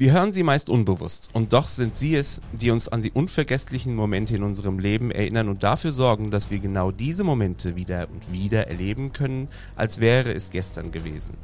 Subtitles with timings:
[0.00, 3.96] Wir hören sie meist unbewusst und doch sind sie es, die uns an die unvergesslichen
[3.96, 8.32] Momente in unserem Leben erinnern und dafür sorgen, dass wir genau diese Momente wieder und
[8.32, 11.34] wieder erleben können, als wäre es gestern gewesen.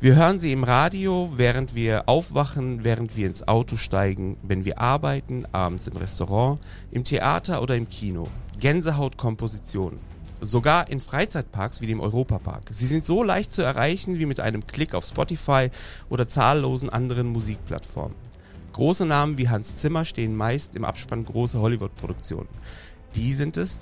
[0.00, 4.80] Wir hören sie im Radio, während wir aufwachen, während wir ins Auto steigen, wenn wir
[4.80, 6.58] arbeiten, abends im Restaurant,
[6.90, 8.26] im Theater oder im Kino.
[8.58, 10.09] Gänsehautkompositionen.
[10.42, 12.62] Sogar in Freizeitparks wie dem Europapark.
[12.70, 15.70] Sie sind so leicht zu erreichen wie mit einem Klick auf Spotify
[16.08, 18.16] oder zahllosen anderen Musikplattformen.
[18.72, 22.48] Große Namen wie Hans Zimmer stehen meist im Abspann großer Hollywood-Produktionen.
[23.14, 23.80] Die sind es,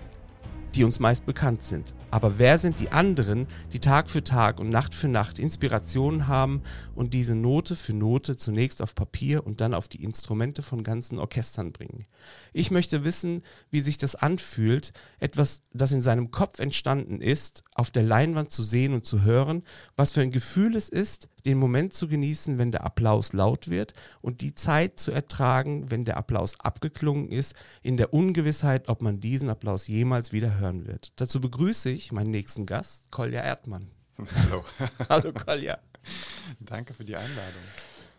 [0.75, 1.95] die uns meist bekannt sind.
[2.11, 6.63] Aber wer sind die anderen, die Tag für Tag und Nacht für Nacht Inspirationen haben
[6.95, 11.19] und diese Note für Note zunächst auf Papier und dann auf die Instrumente von ganzen
[11.19, 12.07] Orchestern bringen?
[12.53, 17.91] Ich möchte wissen, wie sich das anfühlt, etwas, das in seinem Kopf entstanden ist, auf
[17.91, 19.63] der Leinwand zu sehen und zu hören,
[19.97, 23.95] was für ein Gefühl es ist, den Moment zu genießen, wenn der Applaus laut wird
[24.21, 29.21] und die Zeit zu ertragen, wenn der Applaus abgeklungen ist, in der Ungewissheit, ob man
[29.21, 31.13] diesen Applaus jemals wieder hören wird.
[31.17, 33.91] Dazu begrüße ich meinen nächsten Gast, Kolja Erdmann.
[34.35, 34.65] Hallo.
[35.09, 35.79] Hallo Kolja.
[36.61, 37.63] Danke für die Einladung.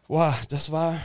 [0.08, 1.00] Wow, das war,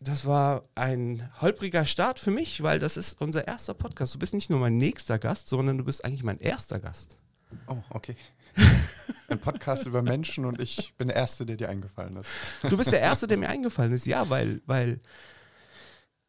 [0.00, 4.14] das war ein holpriger Start für mich, weil das ist unser erster Podcast.
[4.14, 7.18] Du bist nicht nur mein nächster Gast, sondern du bist eigentlich mein erster Gast.
[7.66, 8.16] Oh, okay.
[9.28, 12.30] Ein Podcast über Menschen und ich bin der Erste, der dir eingefallen ist.
[12.68, 15.00] Du bist der Erste, der mir eingefallen ist, ja, weil, weil,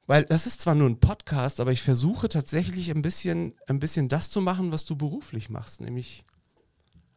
[0.08, 4.10] weil das ist zwar nur ein Podcast, aber ich versuche tatsächlich ein bisschen, ein bisschen
[4.10, 6.26] das zu machen, was du beruflich machst, nämlich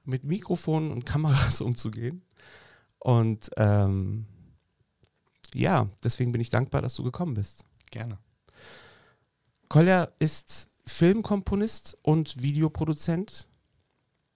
[0.04, 2.22] mit Mikrofonen und Kameras umzugehen.
[2.98, 4.26] Und ähm,
[5.54, 7.64] ja, deswegen bin ich dankbar, dass du gekommen bist.
[7.90, 8.18] Gerne.
[9.68, 13.48] Kolja ist Filmkomponist und Videoproduzent.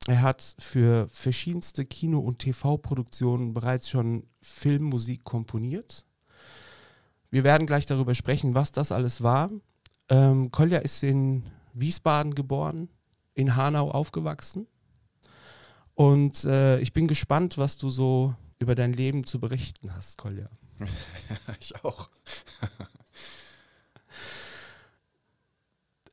[0.07, 6.07] Er hat für verschiedenste Kino- und TV-Produktionen bereits schon Filmmusik komponiert.
[7.31, 9.51] Wir werden gleich darüber sprechen, was das alles war.
[10.09, 12.89] Ähm, Kolja ist in Wiesbaden geboren,
[13.35, 14.67] in Hanau aufgewachsen.
[15.95, 20.49] Und äh, ich bin gespannt, was du so über dein Leben zu berichten hast, Kolja.
[21.61, 22.09] ich auch.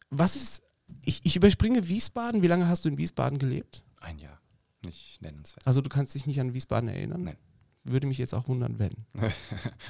[0.10, 0.62] was ist,
[1.04, 2.44] ich, ich überspringe Wiesbaden.
[2.44, 3.84] Wie lange hast du in Wiesbaden gelebt?
[4.08, 4.40] Ein Jahr.
[4.84, 5.68] Nicht nennenswert.
[5.68, 7.24] Also du kannst dich nicht an Wiesbaden erinnern?
[7.24, 7.38] Nein.
[7.84, 8.94] Würde mich jetzt auch wundern, wenn.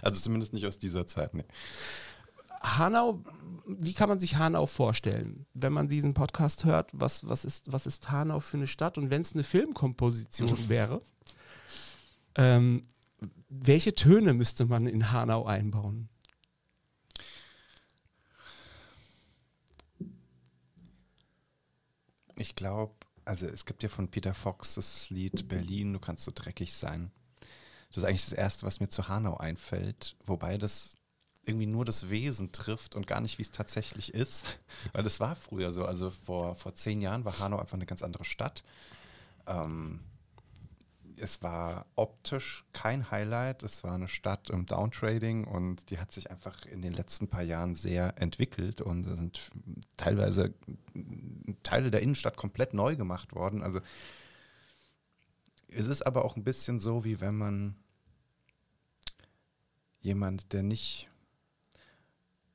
[0.01, 1.45] also zumindest nicht aus dieser Zeit, nee.
[2.61, 3.23] Hanau,
[3.67, 5.45] wie kann man sich Hanau vorstellen?
[5.53, 8.97] Wenn man diesen Podcast hört, was, was, ist, was ist Hanau für eine Stadt?
[8.97, 11.00] Und wenn es eine Filmkomposition wäre,
[12.33, 12.81] ähm,
[13.50, 16.09] welche Töne müsste man in Hanau einbauen?
[22.35, 22.96] Ich glaube,
[23.27, 27.11] also es gibt ja von Peter Fox das Lied Berlin, du kannst so dreckig sein.
[27.89, 30.95] Das ist eigentlich das Erste, was mir zu Hanau einfällt, wobei das
[31.43, 34.45] irgendwie nur das Wesen trifft und gar nicht, wie es tatsächlich ist.
[34.93, 35.85] Weil es war früher so.
[35.85, 38.63] Also vor, vor zehn Jahren war Hanau einfach eine ganz andere Stadt.
[39.45, 40.01] Ähm,
[41.19, 43.63] es war optisch kein Highlight.
[43.63, 47.41] Es war eine Stadt im Downtrading und die hat sich einfach in den letzten paar
[47.41, 49.50] Jahren sehr entwickelt und sind
[49.97, 50.53] teilweise
[51.63, 53.63] Teile der Innenstadt komplett neu gemacht worden.
[53.63, 53.81] Also
[55.69, 57.75] es ist aber auch ein bisschen so, wie wenn man
[60.01, 61.09] jemand, der nicht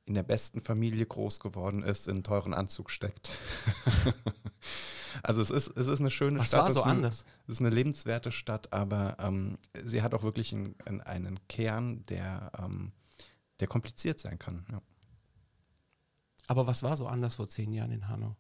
[0.04, 3.30] in der besten Familie groß geworden ist, in einen teuren Anzug steckt.
[5.22, 6.60] also es ist, es ist eine schöne Was Stadt.
[6.60, 7.24] war so es ist anders?
[7.24, 12.04] Eine, es ist eine lebenswerte Stadt, aber ähm, sie hat auch wirklich einen, einen Kern,
[12.06, 12.92] der, ähm,
[13.60, 14.66] der kompliziert sein kann.
[14.70, 14.82] Ja.
[16.48, 18.36] Aber was war so anders vor zehn Jahren in Hanau?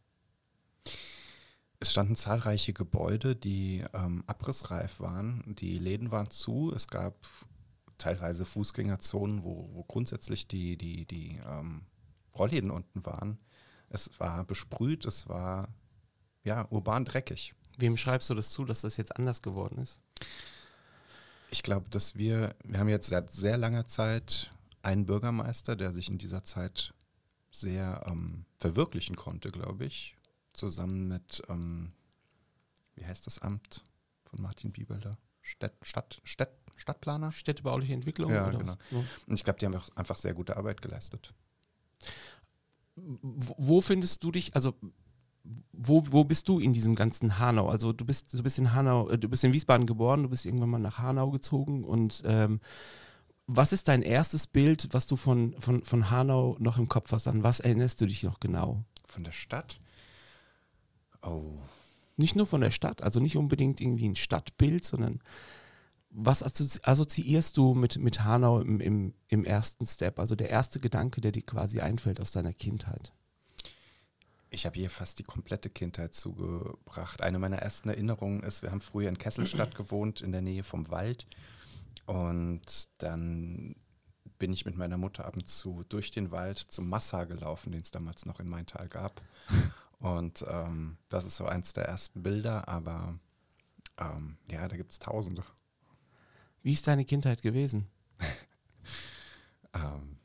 [1.80, 5.42] Es standen zahlreiche Gebäude, die ähm, abrissreif waren.
[5.58, 6.72] Die Läden waren zu.
[6.72, 7.26] Es gab
[7.98, 11.82] teilweise Fußgängerzonen, wo, wo grundsätzlich die, die, die ähm,
[12.36, 13.38] Rollläden unten waren.
[13.88, 15.68] Es war besprüht, es war
[16.44, 17.54] ja urban dreckig.
[17.78, 20.00] Wem schreibst du das zu, dass das jetzt anders geworden ist?
[21.50, 24.52] Ich glaube, dass wir, wir haben jetzt seit sehr langer Zeit
[24.82, 26.94] einen Bürgermeister, der sich in dieser Zeit
[27.50, 30.16] sehr ähm, verwirklichen konnte, glaube ich,
[30.52, 31.90] zusammen mit, ähm,
[32.94, 33.82] wie heißt das Amt
[34.24, 35.18] von Martin Bieberler?
[35.40, 37.32] Stadt, Stadt, Stadt, Stadtplaner?
[37.32, 38.32] Städtebauliche Entwicklung?
[38.32, 38.64] Ja, genau.
[38.64, 38.78] was?
[39.26, 41.34] Und ich glaube, die haben auch einfach sehr gute Arbeit geleistet.
[42.94, 44.74] Wo findest du dich, also
[45.72, 47.68] wo, wo bist du in diesem ganzen Hanau?
[47.68, 50.46] Also du bist, du bist in Hanau, äh, du bist in Wiesbaden geboren, du bist
[50.46, 52.60] irgendwann mal nach Hanau gezogen und ähm,
[53.46, 57.26] was ist dein erstes Bild, was du von, von, von Hanau noch im Kopf hast?
[57.26, 58.84] An was erinnerst du dich noch genau?
[59.06, 59.80] Von der Stadt?
[61.22, 61.58] Oh.
[62.16, 65.20] Nicht nur von der Stadt, also nicht unbedingt irgendwie ein Stadtbild, sondern
[66.10, 70.18] was assoziierst du mit, mit Hanau im, im, im ersten Step?
[70.18, 73.12] Also der erste Gedanke, der dir quasi einfällt aus deiner Kindheit?
[74.54, 77.22] Ich habe hier fast die komplette Kindheit zugebracht.
[77.22, 80.90] Eine meiner ersten Erinnerungen ist, wir haben früher in Kesselstadt gewohnt, in der Nähe vom
[80.90, 81.24] Wald.
[82.04, 83.76] Und dann
[84.38, 87.80] bin ich mit meiner Mutter ab und zu durch den Wald zum Massa gelaufen, den
[87.80, 89.22] es damals noch in Maintal gab.
[90.00, 93.18] Und ähm, das ist so eins der ersten Bilder, aber
[93.96, 95.44] ähm, ja, da gibt es tausende.
[96.60, 97.86] Wie ist deine Kindheit gewesen?
[99.72, 100.18] ähm,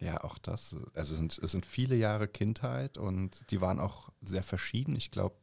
[0.00, 0.76] ja, auch das.
[0.94, 4.94] Also es sind, es sind viele Jahre Kindheit und die waren auch sehr verschieden.
[4.94, 5.36] Ich glaube,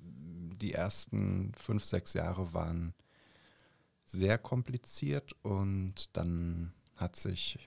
[0.00, 2.94] die ersten fünf, sechs Jahre waren
[4.04, 7.58] sehr kompliziert und dann hat sich.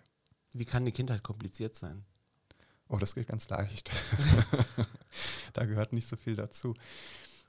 [0.53, 2.05] Wie kann die Kindheit kompliziert sein?
[2.89, 3.91] Oh, das geht ganz leicht.
[5.53, 6.73] da gehört nicht so viel dazu.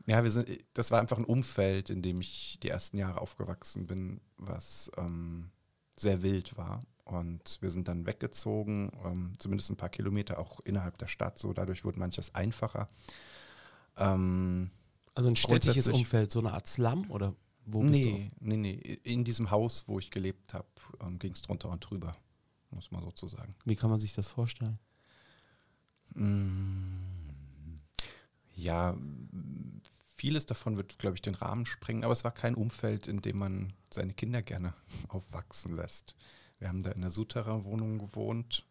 [0.07, 3.87] Ja, wir sind, das war einfach ein Umfeld, in dem ich die ersten Jahre aufgewachsen
[3.87, 5.51] bin, was ähm,
[5.97, 6.83] sehr wild war.
[7.09, 11.39] Und wir sind dann weggezogen, ähm, zumindest ein paar Kilometer auch innerhalb der Stadt.
[11.39, 12.89] So, dadurch wurde manches einfacher.
[13.97, 14.71] Ähm,
[15.15, 17.35] also ein städtisches Umfeld, so eine Art Slum oder
[17.65, 18.47] wo bist nee, du?
[18.47, 20.69] Nee, nee, in diesem Haus, wo ich gelebt habe,
[21.01, 22.17] ähm, ging es drunter und drüber,
[22.71, 23.55] muss man sozusagen.
[23.65, 24.79] Wie kann man sich das vorstellen?
[26.15, 27.81] Mm,
[28.55, 28.97] ja,
[30.15, 33.39] vieles davon wird, glaube ich, den Rahmen sprengen, aber es war kein Umfeld, in dem
[33.39, 34.75] man seine Kinder gerne
[35.09, 36.15] aufwachsen lässt.
[36.59, 38.65] Wir haben da in der Souterrain-Wohnung gewohnt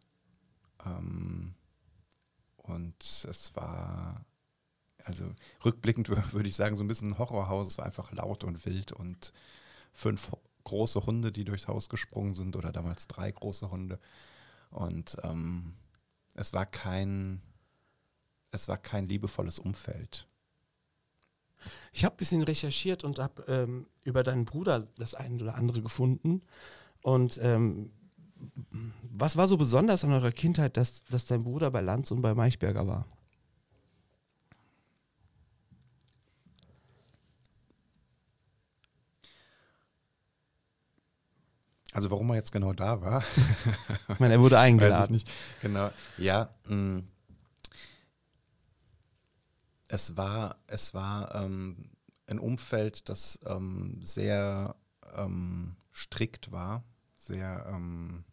[0.86, 1.56] ähm,
[2.58, 4.26] und es war,
[5.04, 7.68] also rückblickend würde ich sagen, so ein bisschen ein Horrorhaus.
[7.68, 9.34] Es war einfach laut und wild und
[9.94, 10.32] fünf
[10.66, 14.00] große Hunde, die durchs Haus gesprungen sind oder damals drei große Hunde.
[14.70, 15.74] Und ähm,
[16.34, 17.42] es war kein,
[18.52, 20.28] es war kein liebevolles Umfeld.
[21.94, 25.82] Ich habe ein bisschen recherchiert und habe ähm, über deinen Bruder das eine oder andere
[25.82, 26.44] gefunden.
[27.08, 27.90] Und ähm,
[29.02, 32.34] was war so besonders an eurer Kindheit, dass, dass dein Bruder bei Lanz und bei
[32.34, 33.06] Meichberger war?
[41.94, 43.24] Also warum er jetzt genau da war?
[44.10, 45.00] ich meine, er wurde eingeladen.
[45.00, 45.32] Weiß ich nicht.
[45.62, 45.90] Genau.
[46.18, 47.08] Ja, mh, mm,
[49.88, 51.90] es war, es war ähm,
[52.26, 54.76] ein Umfeld, das ähm, sehr
[55.16, 56.84] ähm, strikt war,
[57.28, 58.24] sehr ähm,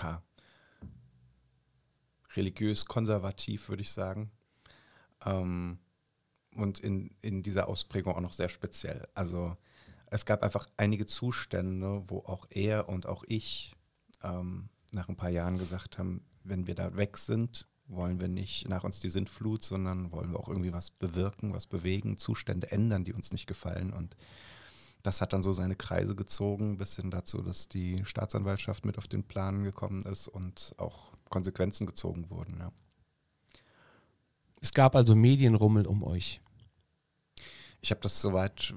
[0.00, 0.22] ha,
[2.34, 4.30] religiös konservativ, würde ich sagen.
[5.24, 5.78] Ähm,
[6.54, 9.08] und in, in dieser Ausprägung auch noch sehr speziell.
[9.14, 9.56] Also
[10.06, 13.74] es gab einfach einige Zustände, wo auch er und auch ich
[14.22, 18.68] ähm, nach ein paar Jahren gesagt haben, wenn wir da weg sind, wollen wir nicht
[18.68, 23.04] nach uns die Sintflut, sondern wollen wir auch irgendwie was bewirken, was bewegen, Zustände ändern,
[23.04, 23.92] die uns nicht gefallen.
[23.92, 24.16] Und
[25.04, 29.06] das hat dann so seine Kreise gezogen, bis hin dazu, dass die Staatsanwaltschaft mit auf
[29.06, 32.58] den Plan gekommen ist und auch Konsequenzen gezogen wurden.
[32.58, 32.72] Ja.
[34.62, 36.40] Es gab also Medienrummel um euch.
[37.82, 38.74] Ich habe das soweit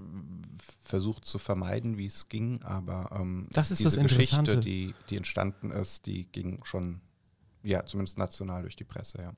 [0.81, 4.57] versucht zu vermeiden, wie es ging, aber ähm, das ist diese das Interessante.
[4.57, 6.99] Geschichte, die, die entstanden ist, die ging schon
[7.63, 9.33] ja, zumindest national durch die Presse, ja.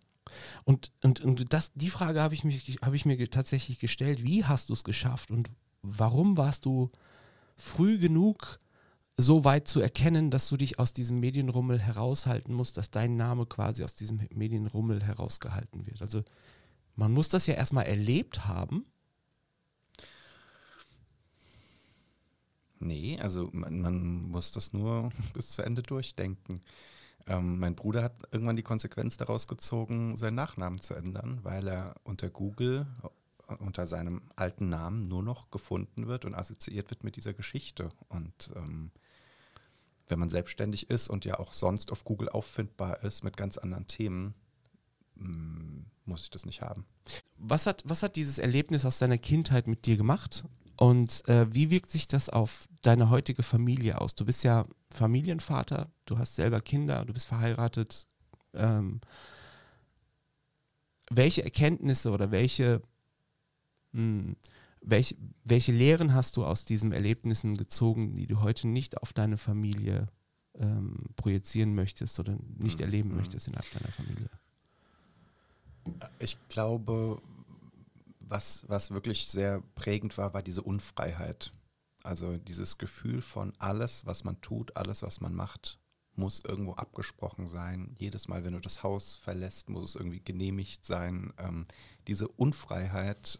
[0.63, 4.69] Und, und, und das, die Frage habe ich, hab ich mir tatsächlich gestellt, wie hast
[4.69, 6.91] du es geschafft und warum warst du
[7.55, 8.59] früh genug
[9.17, 13.45] so weit zu erkennen, dass du dich aus diesem Medienrummel heraushalten musst, dass dein Name
[13.45, 16.01] quasi aus diesem Medienrummel herausgehalten wird?
[16.01, 16.24] Also
[16.95, 18.86] man muss das ja erstmal erlebt haben.
[22.79, 26.62] Nee, also man, man muss das nur bis zu Ende durchdenken.
[27.27, 31.95] Ähm, mein Bruder hat irgendwann die Konsequenz daraus gezogen, seinen Nachnamen zu ändern, weil er
[32.03, 32.88] unter Google
[33.58, 37.89] unter seinem alten Namen nur noch gefunden wird und assoziiert wird mit dieser Geschichte.
[38.08, 38.91] Und ähm,
[40.08, 43.88] wenn man selbstständig ist und ja auch sonst auf Google auffindbar ist mit ganz anderen
[43.88, 44.34] Themen,
[45.15, 46.86] mm, muss ich das nicht haben.
[47.38, 50.46] Was hat, was hat dieses Erlebnis aus deiner Kindheit mit dir gemacht?
[50.75, 54.15] Und äh, wie wirkt sich das auf deine heutige Familie aus?
[54.15, 58.08] Du bist ja Familienvater, du hast selber Kinder, du bist verheiratet.
[58.53, 59.01] Ähm,
[61.10, 62.82] welche Erkenntnisse oder welche,
[63.91, 64.36] mh, hm,
[64.81, 70.08] welche, Lehren hast du aus diesen Erlebnissen gezogen, die du heute nicht auf deine Familie
[70.55, 72.86] ähm, projizieren möchtest oder nicht mhm.
[72.86, 73.17] erleben mhm.
[73.17, 74.29] möchtest innerhalb deiner Familie?
[76.19, 77.22] Ich glaube,
[78.25, 81.51] was, was wirklich sehr prägend war, war diese Unfreiheit.
[82.03, 85.79] Also dieses Gefühl von alles, was man tut, alles, was man macht,
[86.15, 87.96] muss irgendwo abgesprochen sein.
[87.98, 91.34] Jedes Mal, wenn du das Haus verlässt, muss es irgendwie genehmigt sein.
[91.38, 91.65] Ähm,
[92.08, 93.39] diese Unfreiheit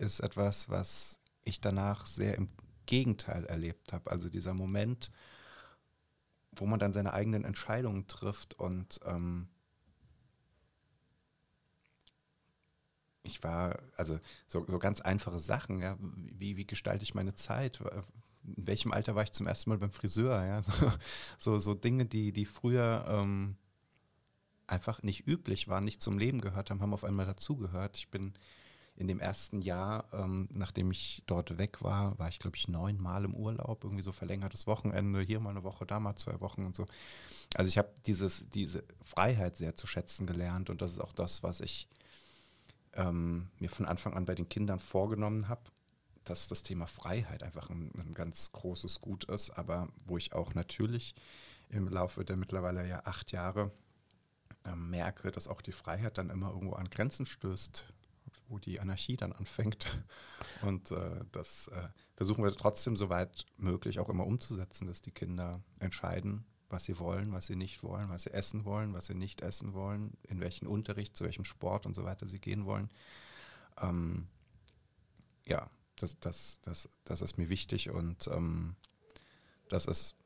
[0.00, 2.48] ist etwas, was ich danach sehr im
[2.86, 4.10] Gegenteil erlebt habe.
[4.10, 5.10] Also dieser Moment,
[6.52, 9.48] wo man dann seine eigenen Entscheidungen trifft und ähm,
[13.22, 17.80] ich war, also so, so ganz einfache Sachen, ja, wie, wie gestalte ich meine Zeit?
[18.44, 20.44] In welchem Alter war ich zum ersten Mal beim Friseur?
[20.44, 20.62] Ja?
[21.38, 23.56] So, so Dinge, die, die früher ähm,
[24.66, 27.96] einfach nicht üblich waren, nicht zum Leben gehört haben, haben auf einmal dazugehört.
[27.96, 28.34] Ich bin
[29.00, 33.24] in dem ersten Jahr, ähm, nachdem ich dort weg war, war ich, glaube ich, neunmal
[33.24, 36.76] im Urlaub, irgendwie so verlängertes Wochenende, hier mal eine Woche, da mal zwei Wochen und
[36.76, 36.86] so.
[37.54, 41.62] Also ich habe diese Freiheit sehr zu schätzen gelernt und das ist auch das, was
[41.62, 41.88] ich
[42.92, 45.62] ähm, mir von Anfang an bei den Kindern vorgenommen habe,
[46.24, 50.52] dass das Thema Freiheit einfach ein, ein ganz großes Gut ist, aber wo ich auch
[50.52, 51.14] natürlich
[51.70, 53.72] im Laufe der mittlerweile ja acht Jahre
[54.66, 57.94] äh, merke, dass auch die Freiheit dann immer irgendwo an Grenzen stößt,
[58.50, 59.86] wo die Anarchie dann anfängt.
[60.62, 65.12] Und äh, das äh, versuchen wir trotzdem so weit möglich auch immer umzusetzen, dass die
[65.12, 69.14] Kinder entscheiden, was sie wollen, was sie nicht wollen, was sie essen wollen, was sie
[69.14, 72.90] nicht essen wollen, in welchen Unterricht, zu welchem Sport und so weiter sie gehen wollen.
[73.80, 74.28] Ähm,
[75.44, 78.76] ja, das, das, das, das ist mir wichtig und ähm,
[79.68, 80.16] das ist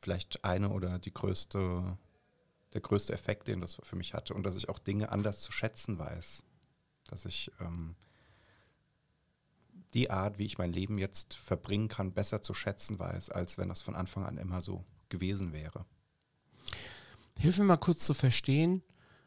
[0.00, 1.98] vielleicht eine oder die größte,
[2.72, 5.52] der größte Effekt, den das für mich hatte und dass ich auch Dinge anders zu
[5.52, 6.42] schätzen weiß.
[7.08, 7.94] Dass ich ähm,
[9.94, 13.68] die Art, wie ich mein Leben jetzt verbringen kann, besser zu schätzen weiß, als wenn
[13.68, 15.84] das von Anfang an immer so gewesen wäre.
[17.38, 18.82] Hilf mir mal kurz zu verstehen,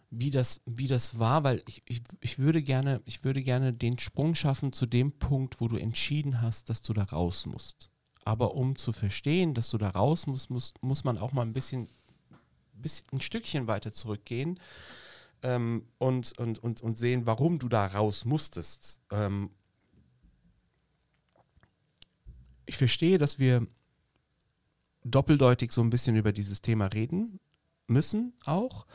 [0.10, 4.00] wie das, wie das war, weil ich, ich, ich, würde gerne, ich würde gerne den
[4.00, 7.89] Sprung schaffen zu dem Punkt, wo du entschieden hast, dass du da raus musst.
[8.24, 11.53] Aber um zu verstehen, dass du da raus musst, muss, muss man auch mal ein
[11.53, 11.89] bisschen,
[12.74, 14.60] bisschen ein Stückchen weiter zurückgehen
[15.43, 18.99] ähm, und, und, und, und sehen, warum du da raus musstest.
[19.11, 19.49] Ähm,
[22.65, 23.67] ich verstehe, dass wir
[25.03, 27.39] doppeldeutig so ein bisschen über dieses Thema reden
[27.87, 28.85] müssen auch.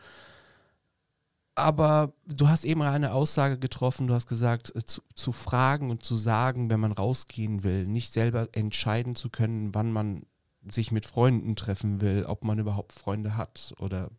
[1.54, 6.02] Aber du hast eben eine Aussage getroffen, du hast gesagt, äh, zu, zu, fragen und
[6.04, 10.24] zu sagen, wenn man rausgehen will, nicht selber entscheiden zu können, wann man
[10.70, 14.10] sich mit Freunden treffen will, ob man überhaupt Freunde hat oder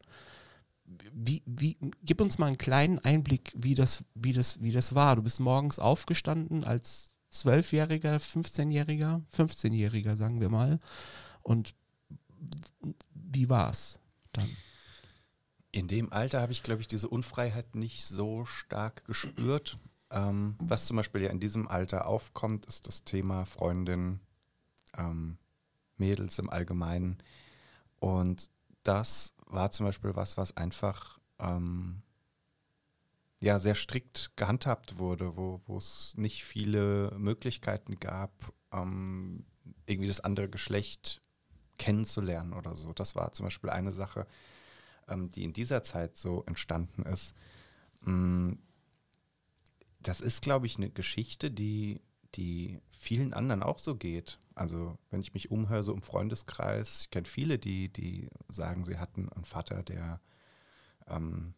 [1.14, 5.16] wie, wie, gib uns mal einen kleinen Einblick, wie das, wie das, wie das war.
[5.16, 10.80] Du bist morgens aufgestanden als Zwölfjähriger, 15-Jähriger, 15-Jähriger, sagen wir mal.
[11.44, 11.74] Und
[13.14, 14.00] wie war's
[14.34, 14.50] dann?
[15.72, 19.78] In dem Alter habe ich, glaube ich, diese Unfreiheit nicht so stark gespürt.
[20.10, 24.20] Ähm, was zum Beispiel ja in diesem Alter aufkommt, ist das Thema Freundin,
[24.98, 25.38] ähm,
[25.96, 27.20] Mädels im Allgemeinen.
[28.02, 28.50] Und
[28.84, 32.02] das war zum Beispiel was, was einfach ähm,
[33.40, 38.32] ja sehr strikt gehandhabt wurde, wo es nicht viele Möglichkeiten gab,
[38.72, 39.46] ähm,
[39.86, 41.22] irgendwie das andere Geschlecht
[41.78, 42.94] kennenzulernen oder so.
[42.94, 44.28] Das war zum Beispiel eine Sache,
[45.08, 47.34] ähm, die in dieser Zeit so entstanden ist.
[48.02, 48.54] Mm,
[50.00, 52.02] das ist, glaube ich, eine Geschichte, die,
[52.36, 54.38] die vielen anderen auch so geht.
[54.56, 58.98] Also wenn ich mich umhöre, so im Freundeskreis, ich kenne viele, die, die sagen, sie
[58.98, 60.20] hatten einen Vater, der
[61.08, 61.54] ähm,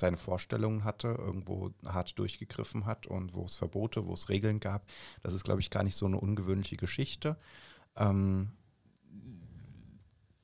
[0.00, 4.86] seine Vorstellungen hatte, irgendwo hart durchgegriffen hat und wo es Verbote, wo es Regeln gab.
[5.22, 7.36] Das ist, glaube ich, gar nicht so eine ungewöhnliche Geschichte.
[7.96, 8.52] Ähm,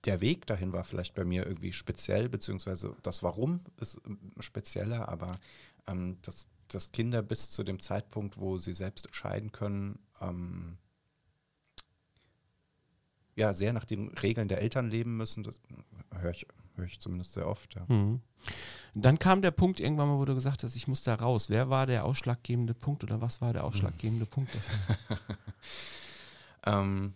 [0.05, 4.01] der Weg dahin war vielleicht bei mir irgendwie speziell, beziehungsweise das Warum ist
[4.41, 5.39] spezieller, aber
[5.87, 10.79] ähm, dass, dass Kinder bis zu dem Zeitpunkt, wo sie selbst entscheiden können, ähm,
[13.35, 15.61] ja, sehr nach den Regeln der Eltern leben müssen, das
[16.21, 16.47] höre ich,
[16.77, 17.75] hör ich zumindest sehr oft.
[17.75, 17.85] Ja.
[17.89, 18.21] Mhm.
[18.95, 21.49] Dann kam der Punkt irgendwann mal, wo du gesagt hast, ich muss da raus.
[21.49, 24.29] Wer war der ausschlaggebende Punkt oder was war der ausschlaggebende mhm.
[24.29, 25.19] Punkt dafür?
[26.67, 27.15] ähm,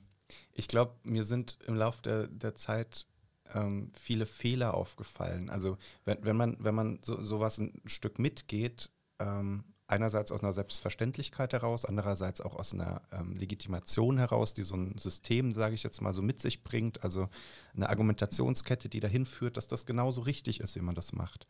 [0.53, 3.07] ich glaube, mir sind im Laufe der, der Zeit
[3.55, 5.51] ähm, viele Fehler aufgefallen.
[5.51, 10.53] Also wenn, wenn man, wenn man so, sowas ein Stück mitgeht, ähm, einerseits aus einer
[10.53, 15.83] Selbstverständlichkeit heraus, andererseits auch aus einer ähm, Legitimation heraus, die so ein System, sage ich
[15.83, 17.29] jetzt mal, so mit sich bringt, also
[17.75, 21.47] eine Argumentationskette, die dahin führt, dass das genauso richtig ist, wie man das macht.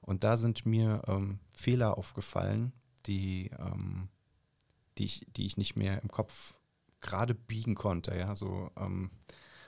[0.00, 2.72] Und da sind mir ähm, Fehler aufgefallen,
[3.06, 4.08] die, ähm,
[4.96, 6.54] die, ich, die ich nicht mehr im Kopf
[7.00, 8.16] gerade biegen konnte.
[8.16, 9.10] Ja, so ähm,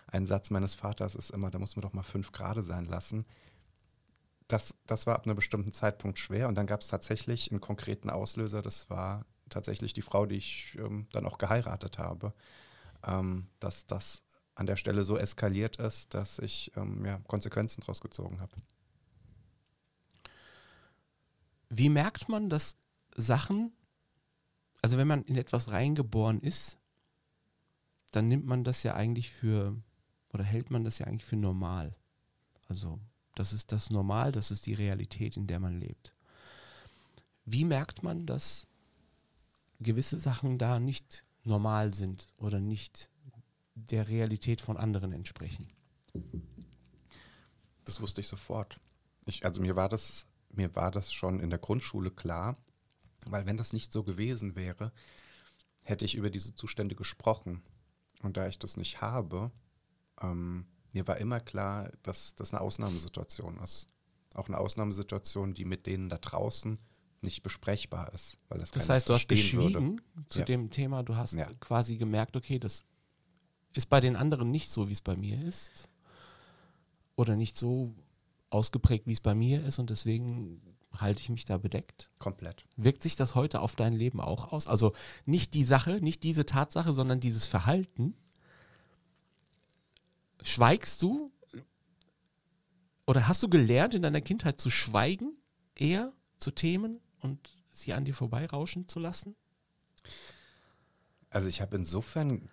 [0.08, 3.24] ein Satz meines Vaters ist immer, da muss man doch mal fünf Grade sein lassen.
[4.50, 8.10] Das, das war ab einem bestimmten Zeitpunkt schwer und dann gab es tatsächlich einen konkreten
[8.10, 8.62] Auslöser.
[8.62, 12.34] Das war tatsächlich die Frau, die ich ähm, dann auch geheiratet habe,
[13.06, 14.24] ähm, dass das
[14.56, 18.56] an der Stelle so eskaliert ist, dass ich ähm, ja, Konsequenzen daraus gezogen habe.
[21.68, 22.76] Wie merkt man, dass
[23.14, 23.72] Sachen,
[24.82, 26.76] also wenn man in etwas reingeboren ist,
[28.10, 29.80] dann nimmt man das ja eigentlich für,
[30.32, 31.94] oder hält man das ja eigentlich für normal.
[32.68, 32.98] Also
[33.34, 36.14] das ist das Normal, das ist die Realität, in der man lebt.
[37.44, 38.66] Wie merkt man, dass
[39.80, 43.10] gewisse Sachen da nicht normal sind oder nicht
[43.74, 45.68] der Realität von anderen entsprechen?
[47.84, 48.78] Das wusste ich sofort.
[49.26, 52.56] Ich, also mir war das, mir war das schon in der Grundschule klar,
[53.26, 54.92] weil wenn das nicht so gewesen wäre,
[55.84, 57.62] hätte ich über diese Zustände gesprochen.
[58.22, 59.50] Und da ich das nicht habe,
[60.20, 63.86] ähm, mir war immer klar, dass das eine Ausnahmesituation ist.
[64.34, 66.78] Auch eine Ausnahmesituation, die mit denen da draußen
[67.22, 68.38] nicht besprechbar ist.
[68.48, 70.02] Weil das das heißt, du hast geschwiegen würde.
[70.28, 70.44] zu Ja.
[70.44, 71.46] dem Thema, du hast Ja.
[71.60, 72.84] quasi gemerkt, okay, das
[73.74, 75.88] ist bei den anderen nicht so, wie es bei mir ist.
[77.16, 77.92] Oder nicht so
[78.48, 80.60] ausgeprägt, wie es bei mir ist und deswegen
[80.96, 82.10] halte ich mich da bedeckt.
[82.18, 82.64] Komplett.
[82.76, 84.66] Wirkt sich das heute auf dein Leben auch aus?
[84.66, 84.92] Also
[85.24, 88.14] nicht die Sache, nicht diese Tatsache, sondern dieses Verhalten.
[90.42, 91.30] Schweigst du
[93.06, 95.36] oder hast du gelernt in deiner Kindheit zu schweigen,
[95.74, 97.38] eher zu Themen und
[97.70, 99.36] sie an dir vorbeirauschen zu lassen?
[101.28, 102.48] Also ich habe insofern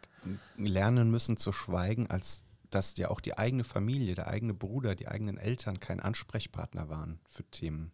[0.56, 5.08] lernen müssen zu schweigen, als dass ja auch die eigene Familie, der eigene Bruder, die
[5.08, 7.92] eigenen Eltern kein Ansprechpartner waren für Themen.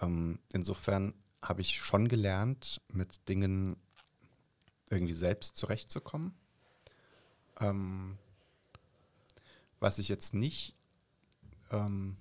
[0.00, 3.76] Ähm, insofern habe ich schon gelernt, mit Dingen
[4.90, 6.34] irgendwie selbst zurechtzukommen.
[7.60, 8.18] Ähm,
[9.80, 10.76] was ich jetzt nicht
[11.70, 12.16] ähm,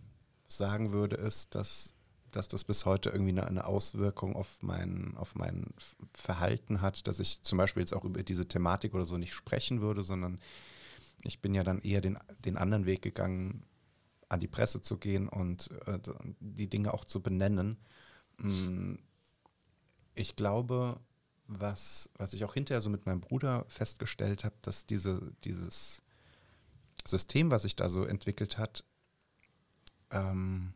[0.47, 1.93] sagen würde, ist, dass,
[2.31, 5.73] dass das bis heute irgendwie eine, eine Auswirkung auf mein, auf mein
[6.13, 9.81] Verhalten hat, dass ich zum Beispiel jetzt auch über diese Thematik oder so nicht sprechen
[9.81, 10.39] würde, sondern
[11.23, 13.63] ich bin ja dann eher den, den anderen Weg gegangen,
[14.29, 15.99] an die Presse zu gehen und äh,
[16.39, 17.77] die Dinge auch zu benennen.
[18.37, 18.95] Mm,
[20.15, 20.99] Ich glaube,
[21.47, 26.01] was, was ich auch hinterher so mit meinem Bruder festgestellt habe, dass diese, dieses
[27.07, 28.83] System, was sich da so entwickelt hat,
[30.11, 30.73] ähm,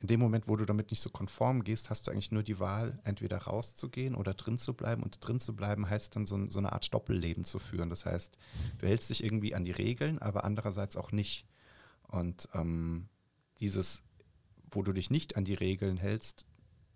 [0.00, 2.58] in dem Moment, wo du damit nicht so konform gehst, hast du eigentlich nur die
[2.58, 5.02] Wahl, entweder rauszugehen oder drin zu bleiben.
[5.02, 7.90] Und drin zu bleiben heißt dann so, so eine Art Doppelleben zu führen.
[7.90, 8.38] Das heißt,
[8.78, 11.46] du hältst dich irgendwie an die Regeln, aber andererseits auch nicht.
[12.08, 13.08] Und ähm,
[13.60, 14.02] dieses,
[14.70, 16.46] wo du dich nicht an die Regeln hältst,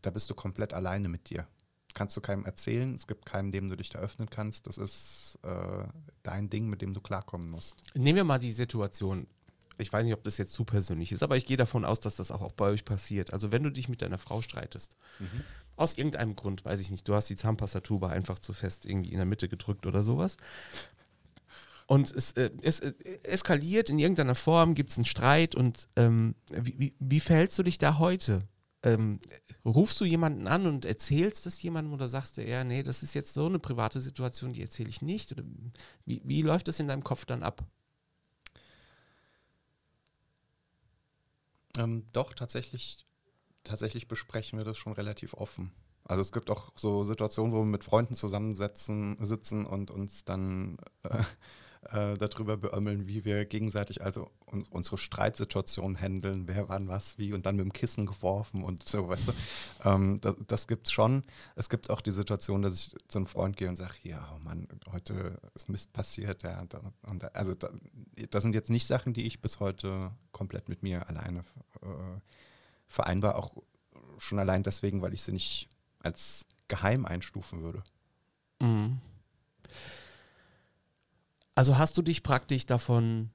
[0.01, 1.47] da bist du komplett alleine mit dir.
[1.95, 4.67] Kannst du keinem erzählen, es gibt keinen, dem du dich da öffnen kannst.
[4.67, 5.85] Das ist äh,
[6.23, 7.77] dein Ding, mit dem du klarkommen musst.
[7.95, 9.27] Nehmen wir mal die Situation.
[9.79, 12.17] Ich weiß nicht, ob das jetzt zu persönlich ist, aber ich gehe davon aus, dass
[12.17, 13.33] das auch, bei euch passiert.
[13.33, 14.97] Also wenn du dich mit deiner Frau streitest,
[15.77, 19.17] aus irgendeinem Grund, weiß ich nicht, du hast die Zahnpastatube einfach zu fest irgendwie in
[19.17, 20.37] der Mitte gedrückt oder sowas.
[21.87, 22.93] Und es, äh, es äh,
[23.25, 27.63] eskaliert in irgendeiner Form, gibt es einen Streit und ähm, wie, wie, wie verhältst du
[27.63, 28.43] dich da heute?
[28.85, 29.19] Ähm,
[29.65, 33.15] rufst du jemanden an und erzählst das jemandem oder sagst du eher, nee, das ist
[33.15, 35.33] jetzt so eine private Situation, die erzähle ich nicht?
[35.33, 35.43] Oder
[36.05, 37.65] wie, wie läuft das in deinem Kopf dann ab?
[41.79, 43.07] Ähm, doch, tatsächlich,
[43.65, 45.73] tatsächlich besprechen wir das schon relativ offen.
[46.05, 50.77] Also es gibt auch so Situationen, wo wir mit Freunden zusammensetzen sitzen und uns dann
[51.05, 51.23] äh,
[51.93, 57.33] äh, darüber beömmeln, wie wir gegenseitig also un unsere Streitsituation handeln, wer wann was wie
[57.33, 59.33] und dann mit dem Kissen geworfen und so, weißt du.
[59.85, 61.23] Ähm, das das gibt es schon.
[61.57, 64.39] Es gibt auch die Situation, dass ich zu einem Freund gehe und sage, ja, oh
[64.39, 66.43] Mann, heute ist Mist passiert.
[66.43, 67.71] Ja, und und also da,
[68.31, 71.41] das sind jetzt nicht Sachen, die ich bis heute komplett mit mir alleine
[71.83, 72.21] äh,
[72.87, 73.57] vereinbar, auch
[74.19, 75.69] schon allein deswegen, weil ich sie nicht
[76.01, 77.83] als geheim einstufen würde.
[78.61, 79.01] Mhm.
[81.55, 83.31] Also hast du dich praktisch davon,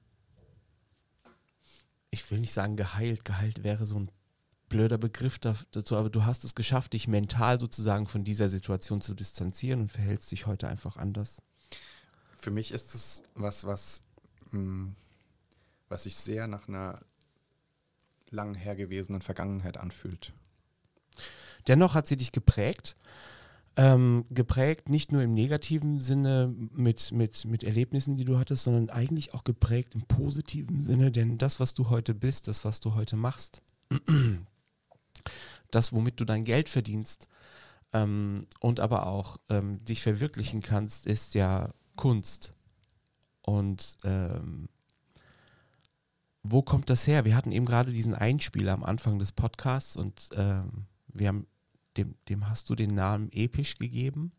[2.10, 4.10] ich will nicht sagen geheilt, geheilt wäre so ein
[4.68, 9.00] blöder Begriff da- dazu, aber du hast es geschafft, dich mental sozusagen von dieser Situation
[9.00, 11.42] zu distanzieren und verhältst dich heute einfach anders.
[12.38, 14.02] Für mich ist es was, was,
[14.52, 14.92] mh,
[15.88, 17.00] was sich sehr nach einer
[18.30, 20.32] lang hergewesenen Vergangenheit anfühlt.
[21.66, 22.96] Dennoch hat sie dich geprägt.
[23.76, 28.90] Ähm, geprägt nicht nur im negativen Sinne mit, mit, mit Erlebnissen, die du hattest, sondern
[28.90, 32.94] eigentlich auch geprägt im positiven Sinne, denn das, was du heute bist, das, was du
[32.94, 33.62] heute machst,
[35.70, 37.28] das, womit du dein Geld verdienst
[37.92, 42.54] ähm, und aber auch ähm, dich verwirklichen kannst, ist ja Kunst.
[43.42, 44.68] Und ähm,
[46.42, 47.24] wo kommt das her?
[47.24, 51.46] Wir hatten eben gerade diesen Einspieler am Anfang des Podcasts und ähm, wir haben
[51.96, 54.32] dem, dem hast du den Namen Episch gegeben.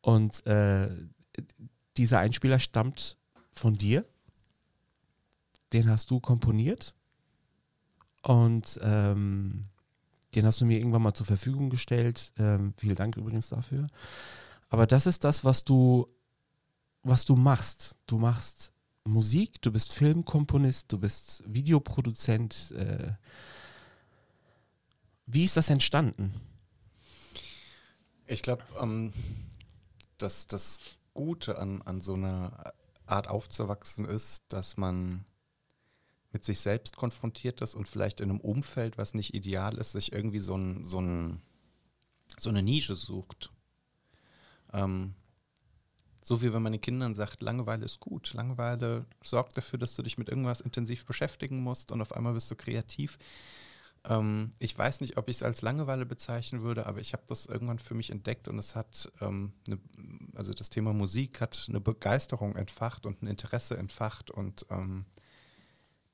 [0.00, 0.88] Und äh,
[1.96, 3.16] dieser Einspieler stammt
[3.52, 4.04] von dir.
[5.72, 6.94] Den hast du komponiert.
[8.22, 9.66] Und ähm,
[10.34, 12.32] den hast du mir irgendwann mal zur Verfügung gestellt.
[12.38, 13.86] Ähm, vielen Dank übrigens dafür.
[14.68, 16.08] Aber das ist das, was du
[17.06, 17.96] was du machst.
[18.06, 18.72] Du machst
[19.04, 22.72] Musik, du bist Filmkomponist, du bist Videoproduzent.
[22.72, 23.12] Äh,
[25.26, 26.34] wie ist das entstanden?
[28.26, 29.12] Ich glaube, ähm,
[30.18, 30.80] dass das
[31.14, 32.74] Gute an, an so einer
[33.06, 35.24] Art aufzuwachsen ist, dass man
[36.32, 40.12] mit sich selbst konfrontiert ist und vielleicht in einem Umfeld, was nicht ideal ist, sich
[40.12, 41.40] irgendwie so, ein, so, ein,
[42.36, 43.52] so eine Nische sucht.
[44.72, 45.14] Ähm,
[46.20, 48.34] so wie wenn man den Kindern sagt, Langeweile ist gut.
[48.34, 52.50] Langeweile sorgt dafür, dass du dich mit irgendwas intensiv beschäftigen musst und auf einmal bist
[52.50, 53.18] du kreativ.
[54.06, 57.46] Ähm, ich weiß nicht, ob ich es als Langeweile bezeichnen würde, aber ich habe das
[57.46, 59.78] irgendwann für mich entdeckt und es hat, ähm, ne,
[60.34, 65.06] also das Thema Musik hat eine Begeisterung entfacht und ein Interesse entfacht und ähm,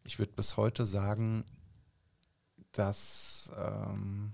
[0.05, 1.45] ich würde bis heute sagen,
[2.73, 4.31] dass ähm,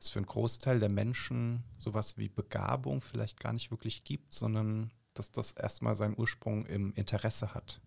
[0.00, 4.90] es für einen Großteil der Menschen sowas wie Begabung vielleicht gar nicht wirklich gibt, sondern
[5.14, 7.80] dass das erstmal seinen Ursprung im Interesse hat.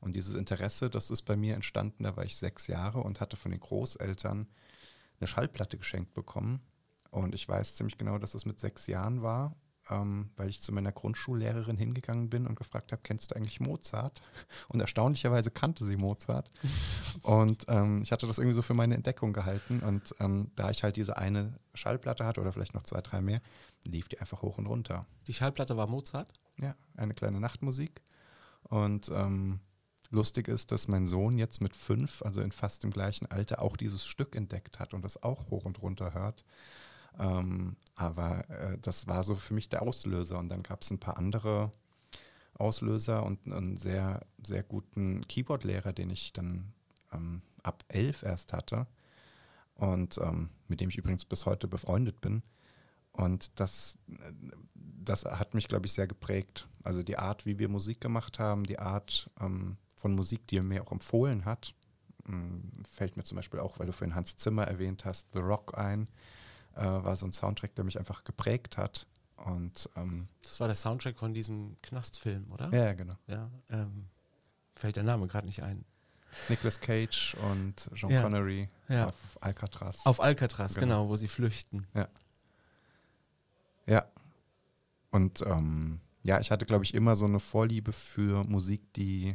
[0.00, 3.36] Und dieses Interesse, das ist bei mir entstanden, da war ich sechs Jahre und hatte
[3.36, 4.48] von den Großeltern
[5.20, 6.60] eine Schallplatte geschenkt bekommen.
[7.10, 9.56] Und ich weiß ziemlich genau, dass es mit sechs Jahren war
[9.90, 14.22] ähm, weil ich zu meiner Grundschullehrerin hingegangen bin und gefragt habe, kennst du eigentlich Mozart?
[14.68, 16.50] Und erstaunlicherweise kannte sie Mozart.
[17.22, 19.80] und ähm, ich hatte das irgendwie so für meine Entdeckung gehalten.
[19.80, 23.40] Und ähm, da ich halt diese eine Schallplatte hatte oder vielleicht noch zwei, drei mehr,
[23.84, 25.06] lief die einfach hoch und runter.
[25.26, 26.32] Die Schallplatte war Mozart?
[26.60, 28.02] Ja, eine kleine Nachtmusik.
[28.64, 29.60] Und ähm,
[30.10, 33.76] lustig ist, dass mein Sohn jetzt mit fünf, also in fast dem gleichen Alter, auch
[33.76, 36.44] dieses Stück entdeckt hat und das auch hoch und runter hört.
[37.18, 40.38] Ähm, aber äh, das war so für mich der Auslöser.
[40.38, 41.72] Und dann gab es ein paar andere
[42.54, 46.72] Auslöser und einen sehr, sehr guten Keyboard-Lehrer, den ich dann
[47.12, 48.86] ähm, ab elf erst hatte.
[49.74, 52.42] Und ähm, mit dem ich übrigens bis heute befreundet bin.
[53.12, 53.98] Und das,
[54.74, 56.68] das hat mich, glaube ich, sehr geprägt.
[56.82, 60.62] Also die Art, wie wir Musik gemacht haben, die Art ähm, von Musik, die er
[60.62, 61.74] mir auch empfohlen hat,
[62.28, 65.76] ähm, fällt mir zum Beispiel auch, weil du vorhin Hans Zimmer erwähnt hast, The Rock
[65.76, 66.08] ein
[66.76, 69.06] äh, war so ein Soundtrack, der mich einfach geprägt hat.
[69.36, 72.72] Und ähm, das war der Soundtrack von diesem Knastfilm, oder?
[72.72, 73.16] Ja, genau.
[73.26, 74.06] Ja, ähm,
[74.74, 75.84] fällt der Name gerade nicht ein.
[76.48, 78.22] Nicolas Cage und John ja.
[78.22, 79.06] Connery ja.
[79.06, 80.04] auf Alcatraz.
[80.04, 81.86] Auf Alcatraz, genau, genau wo sie flüchten.
[81.94, 82.08] Ja.
[83.86, 84.04] Ja.
[85.10, 89.34] Und ähm, ja, ich hatte, glaube ich, immer so eine Vorliebe für Musik, die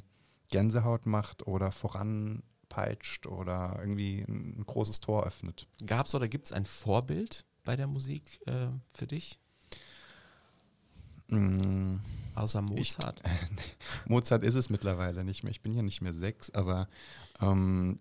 [0.54, 5.68] Gänsehaut macht oder voran peitscht oder irgendwie ein, großes Tor öffnet.
[5.84, 9.39] Gab es oder gibt es ein Vorbild bei der Musik äh, für dich?
[11.30, 11.96] Mm,
[12.36, 13.20] Außer Mozart?
[13.26, 15.50] Ich, Mozart ist es mittlerweile nicht mehr.
[15.50, 16.88] Ich bin ja nicht mehr sechs, aber
[17.42, 18.00] ähm,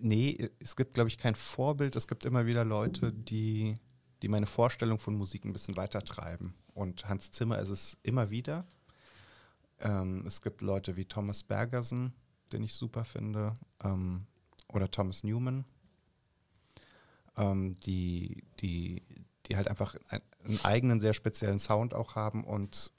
[0.00, 1.96] nee, es gibt, glaube ich, kein Vorbild.
[1.96, 3.74] Es gibt immer wieder Leute, die,
[4.22, 6.54] die meine Vorstellung von Musik ein bisschen weiter treiben.
[6.72, 8.64] Und Hans Zimmer ist es immer wieder.
[9.80, 12.12] Ähm, es gibt Leute wie Thomas Bergersen,
[12.52, 14.26] den ich super finde, ähm,
[14.68, 15.64] oder Thomas Newman,
[17.36, 19.02] ähm, die, die,
[19.46, 19.96] die halt einfach
[20.44, 22.92] einen eigenen, sehr speziellen Sound auch haben und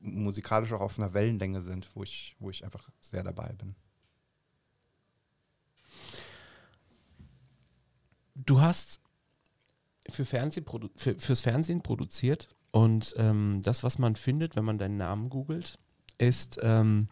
[0.00, 3.74] musikalisch auch auf einer Wellenlänge sind, wo ich, wo ich einfach sehr dabei bin.
[8.34, 9.00] Du hast
[10.08, 14.96] für Fernsehen für, fürs Fernsehen produziert und ähm, das, was man findet, wenn man deinen
[14.96, 15.78] Namen googelt,
[16.18, 17.08] ist ähm,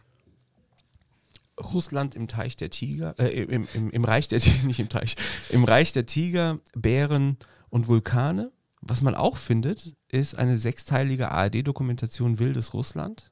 [1.59, 5.15] Russland im Teich der Tiger, äh, im, im, im Reich der Tiger, nicht im Teich,
[5.49, 7.37] im Reich der Tiger, Bären
[7.69, 8.51] und Vulkane.
[8.81, 13.31] Was man auch findet, ist eine sechsteilige ARD-Dokumentation Wildes Russland.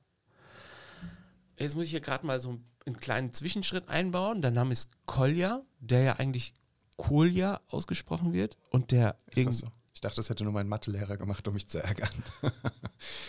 [1.57, 4.41] Jetzt muss ich hier gerade mal so einen kleinen Zwischenschritt einbauen.
[4.41, 6.53] Der Name ist Kolja, der ja eigentlich
[6.95, 8.57] Kolja ausgesprochen wird.
[8.69, 9.67] Und der ist das so?
[10.01, 12.09] Ich dachte, das hätte nur mein Mathelehrer gemacht, um mich zu ärgern.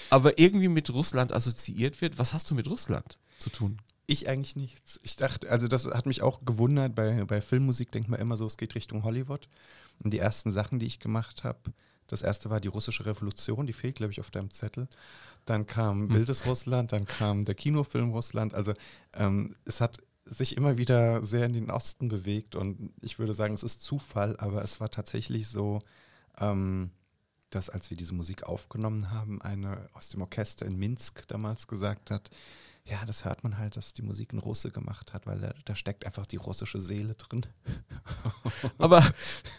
[0.09, 2.19] aber irgendwie mit Russland assoziiert wird.
[2.19, 3.77] Was hast du mit Russland zu tun?
[4.07, 4.99] Ich eigentlich nichts.
[5.03, 6.95] Ich dachte, also das hat mich auch gewundert.
[6.95, 9.51] Bei, bei Filmmusik denkt man immer so, es geht Richtung Hollywood.
[10.03, 11.59] Und die ersten Sachen, die ich gemacht habe,
[12.07, 14.89] das erste war die russische Revolution, die fehlt, glaube ich, auf deinem Zettel.
[15.45, 16.15] Dann kam hm.
[16.15, 18.55] Wildes Russland, dann kam der Kinofilm Russland.
[18.55, 18.73] Also
[19.13, 23.53] ähm, es hat sich immer wieder sehr in den Osten bewegt und ich würde sagen,
[23.53, 25.83] es ist Zufall, aber es war tatsächlich so,
[26.39, 26.91] ähm,
[27.51, 32.11] dass als wir diese Musik aufgenommen haben, eine aus dem Orchester in Minsk damals gesagt
[32.11, 32.31] hat,
[32.85, 35.77] ja, das hört man halt, dass die Musik ein Russe gemacht hat, weil da, da
[35.77, 37.47] steckt einfach die russische Seele drin.
[38.79, 39.05] aber,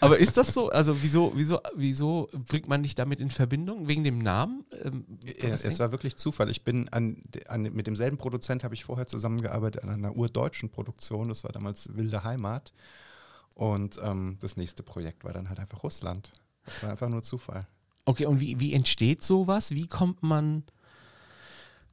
[0.02, 0.70] aber ist das so?
[0.70, 3.88] Also wieso, wieso, wieso bringt man dich damit in Verbindung?
[3.88, 4.66] Wegen dem Namen?
[4.84, 6.50] Ähm, ja, es war wirklich Zufall.
[6.50, 11.30] Ich bin an, an mit demselben Produzent habe ich vorher zusammengearbeitet an einer urdeutschen Produktion.
[11.30, 12.74] Das war damals Wilde Heimat.
[13.56, 16.34] Und ähm, das nächste Projekt war dann halt einfach Russland.
[16.66, 17.68] Das war einfach nur Zufall.
[18.06, 19.72] Okay, und wie, wie entsteht sowas?
[19.72, 20.64] Wie kommt man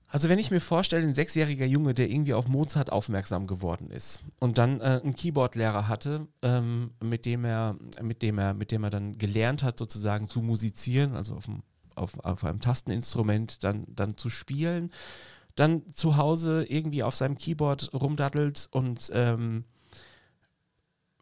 [0.09, 4.21] Also wenn ich mir vorstelle, ein sechsjähriger Junge, der irgendwie auf Mozart aufmerksam geworden ist
[4.41, 8.83] und dann äh, einen Keyboard-Lehrer hatte, ähm, mit dem er, mit dem er, mit dem
[8.83, 11.63] er dann gelernt hat, sozusagen zu musizieren, also auf, dem,
[11.95, 14.91] auf, auf einem Tasteninstrument dann, dann zu spielen,
[15.55, 19.65] dann zu Hause irgendwie auf seinem Keyboard rumdaddelt und ähm,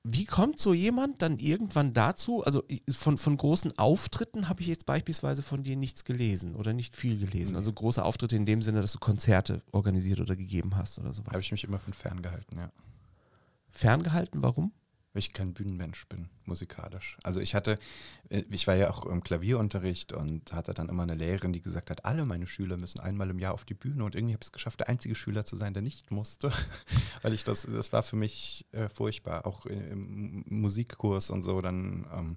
[0.04, 2.42] wie kommt so jemand dann irgendwann dazu?
[2.44, 6.96] Also von, von großen Auftritten habe ich jetzt beispielsweise von dir nichts gelesen oder nicht
[6.96, 7.56] viel gelesen.
[7.56, 11.32] Also große Auftritte in dem Sinne, dass du Konzerte organisiert oder gegeben hast oder sowas.
[11.32, 12.70] Habe ich mich immer von fern gehalten, ja.
[13.70, 14.72] Ferngehalten, warum?
[15.12, 17.16] Weil ich kein Bühnenmensch bin, musikalisch.
[17.23, 17.79] Also ich hatte,
[18.29, 21.90] äh, ich war ja auch im Klavierunterricht und hatte dann immer eine Lehrerin, die gesagt
[21.90, 24.49] hat, alle meine Schüler müssen einmal im Jahr auf die Bühne und irgendwie habe ich
[24.49, 26.53] es geschafft, der einzige Schüler zu sein, der nicht musste,
[27.23, 32.07] weil ich das, das war für mich äh, furchtbar, auch im Musikkurs und so dann
[32.12, 32.37] ähm,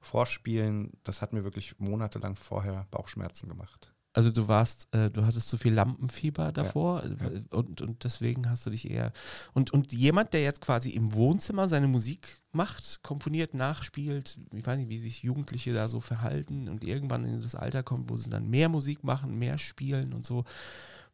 [0.00, 3.92] Vorspielen, das hat mir wirklich monatelang vorher Bauchschmerzen gemacht.
[4.14, 7.40] Also du warst, äh, du hattest zu viel Lampenfieber davor ja, ja.
[7.50, 9.12] Und, und deswegen hast du dich eher.
[9.54, 14.78] Und, und jemand, der jetzt quasi im Wohnzimmer seine Musik macht, komponiert, nachspielt, ich weiß
[14.78, 18.28] nicht, wie sich Jugendliche da so verhalten und irgendwann in das Alter kommt, wo sie
[18.28, 20.44] dann mehr Musik machen, mehr spielen und so.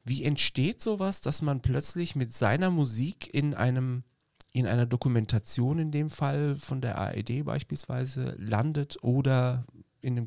[0.04, 4.02] Wie entsteht sowas, dass man plötzlich mit seiner Musik in einem
[4.50, 9.66] in einer Dokumentation in dem Fall von der ARD beispielsweise landet oder
[10.00, 10.26] in einem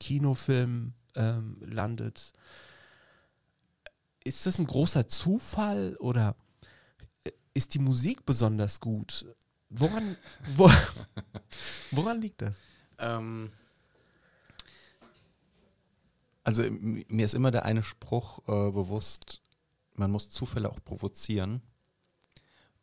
[0.00, 2.32] Kinofilm ähm, landet.
[4.24, 6.36] Ist das ein großer Zufall oder
[7.54, 9.26] ist die Musik besonders gut?
[9.68, 10.16] Woran,
[10.56, 10.70] wo,
[11.90, 12.60] woran liegt das?
[12.98, 13.50] Ähm,
[16.44, 19.40] also mir ist immer der eine Spruch äh, bewusst,
[19.94, 21.62] man muss Zufälle auch provozieren.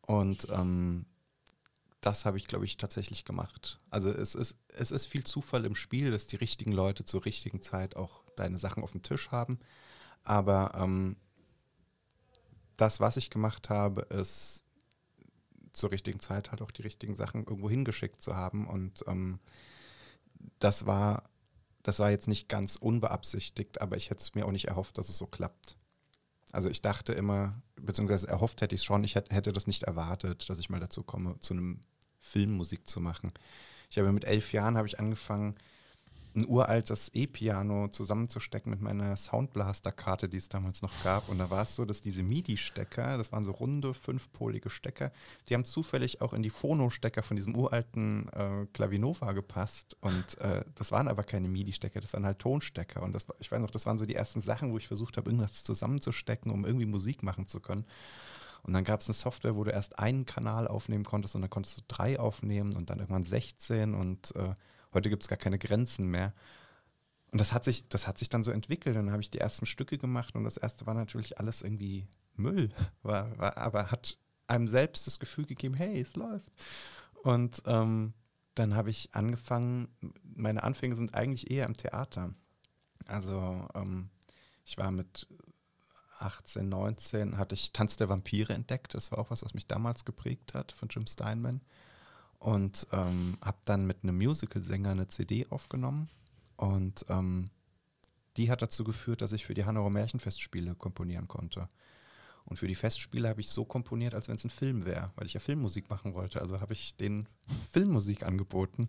[0.01, 1.05] Und ähm,
[2.01, 3.79] das habe ich, glaube ich, tatsächlich gemacht.
[3.89, 7.61] Also es ist, es ist viel Zufall im Spiel, dass die richtigen Leute zur richtigen
[7.61, 9.59] Zeit auch deine Sachen auf dem Tisch haben.
[10.23, 11.17] Aber ähm,
[12.77, 14.63] das, was ich gemacht habe, ist
[15.73, 18.67] zur richtigen Zeit halt auch die richtigen Sachen irgendwo hingeschickt zu haben.
[18.67, 19.39] Und ähm,
[20.59, 21.29] das war,
[21.83, 25.09] das war jetzt nicht ganz unbeabsichtigt, aber ich hätte es mir auch nicht erhofft, dass
[25.09, 25.77] es so klappt.
[26.51, 30.49] Also ich dachte immer, beziehungsweise erhofft hätte ich es schon, ich hätte das nicht erwartet,
[30.49, 31.81] dass ich mal dazu komme, zu einem
[32.19, 33.31] Filmmusik zu machen.
[33.89, 35.55] Ich habe mit elf Jahren habe ich angefangen,
[36.35, 41.27] ein uraltes E-Piano zusammenzustecken mit meiner Soundblaster-Karte, die es damals noch gab.
[41.27, 45.11] Und da war es so, dass diese MIDI-Stecker, das waren so runde, fünfpolige Stecker,
[45.47, 49.97] die haben zufällig auch in die Phono-Stecker von diesem uralten äh, Clavinova gepasst.
[50.01, 53.01] Und äh, das waren aber keine MIDI-Stecker, das waren halt Tonstecker.
[53.01, 55.29] Und das, ich weiß noch, das waren so die ersten Sachen, wo ich versucht habe,
[55.29, 57.85] irgendwas zusammenzustecken, um irgendwie Musik machen zu können.
[58.63, 61.49] Und dann gab es eine Software, wo du erst einen Kanal aufnehmen konntest und dann
[61.49, 64.55] konntest du drei aufnehmen und dann irgendwann 16 und äh,
[64.93, 66.33] heute gibt es gar keine Grenzen mehr.
[67.31, 68.95] Und das hat sich, das hat sich dann so entwickelt.
[68.97, 72.07] Und dann habe ich die ersten Stücke gemacht und das erste war natürlich alles irgendwie
[72.35, 72.69] Müll,
[73.03, 74.17] war, war, aber hat
[74.47, 76.51] einem selbst das Gefühl gegeben, hey, es läuft.
[77.23, 78.13] Und ähm,
[78.55, 79.89] dann habe ich angefangen,
[80.23, 82.33] meine Anfänge sind eigentlich eher im Theater.
[83.05, 84.09] Also ähm,
[84.65, 85.27] ich war mit
[86.21, 88.93] 18, 19 hatte ich Tanz der Vampire entdeckt.
[88.93, 91.61] Das war auch was, was mich damals geprägt hat von Jim Steinman.
[92.39, 96.09] Und ähm, habe dann mit einem Musical-Sänger eine CD aufgenommen.
[96.55, 97.49] Und ähm,
[98.37, 101.67] die hat dazu geführt, dass ich für die Hannover Märchenfestspiele komponieren konnte.
[102.45, 105.27] Und für die Festspiele habe ich so komponiert, als wenn es ein Film wäre, weil
[105.27, 106.41] ich ja Filmmusik machen wollte.
[106.41, 107.27] Also habe ich den
[107.71, 108.87] Filmmusik angeboten.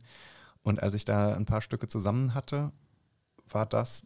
[0.63, 2.73] Und als ich da ein paar Stücke zusammen hatte,
[3.51, 4.03] war das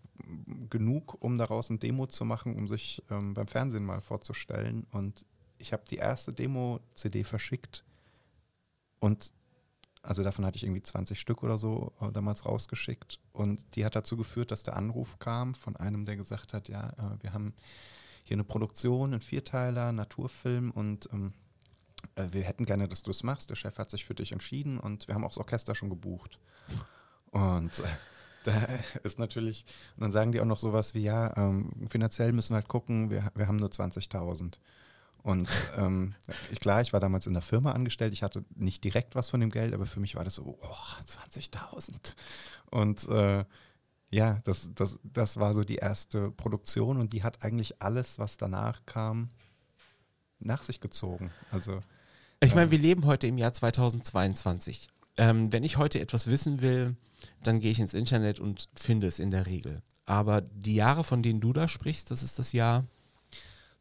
[0.71, 4.87] genug, um daraus ein Demo zu machen, um sich ähm, beim Fernsehen mal vorzustellen.
[4.91, 5.27] Und
[5.59, 7.85] ich habe die erste Demo-CD verschickt
[9.01, 9.33] und
[10.03, 13.21] also davon hatte ich irgendwie 20 Stück oder so äh, damals rausgeschickt.
[13.33, 16.91] Und die hat dazu geführt, dass der Anruf kam von einem, der gesagt hat, ja,
[16.91, 17.55] äh, wir haben
[18.23, 21.33] hier eine Produktion, einen Vierteiler, Naturfilm und ähm,
[22.17, 23.49] äh, wir hätten gerne, dass du es machst.
[23.49, 26.39] Der Chef hat sich für dich entschieden und wir haben auch das Orchester schon gebucht.
[27.31, 27.83] Und
[28.47, 28.67] da
[29.03, 29.65] ist natürlich,
[29.97, 33.11] und dann sagen die auch noch sowas wie, ja, ähm, finanziell müssen wir halt gucken,
[33.11, 34.59] wir, wir haben nur 20.000.
[35.23, 36.15] Und ähm,
[36.53, 39.41] ich, klar, ich war damals in der Firma angestellt, ich hatte nicht direkt was von
[39.41, 42.15] dem Geld, aber für mich war das so, oh, 20.000.
[42.71, 43.45] Und äh,
[44.11, 48.37] ja, das, das, das war so die erste Produktion und die hat eigentlich alles, was
[48.37, 49.31] danach kam,
[50.41, 51.31] nach sich gezogen.
[51.51, 51.81] Also
[52.41, 54.91] ich meine, wir leben heute im Jahr 2022.
[55.17, 56.97] Ähm, wenn ich heute etwas wissen will,
[57.43, 59.83] dann gehe ich ins Internet und finde es in der Regel.
[60.07, 62.85] Aber die Jahre, von denen du da sprichst, das ist das Jahr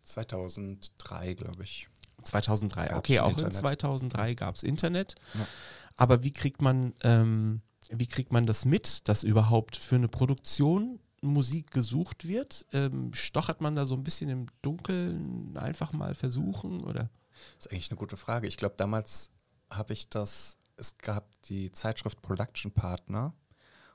[0.03, 1.87] 2003, glaube ich.
[2.21, 3.53] 2003, gab's okay, auch Internet.
[3.53, 5.15] in 2003 gab es Internet.
[5.33, 5.47] Ja.
[5.95, 10.99] Aber wie kriegt man, ähm, wie kriegt man das mit, dass überhaupt für eine Produktion
[11.21, 12.65] Musik gesucht wird?
[12.73, 17.09] Ähm, stochert man da so ein bisschen im Dunkeln einfach mal versuchen oder?
[17.57, 18.47] Das ist eigentlich eine gute Frage.
[18.47, 19.31] Ich glaube, damals
[19.69, 23.33] habe ich das, es gab die Zeitschrift Production Partner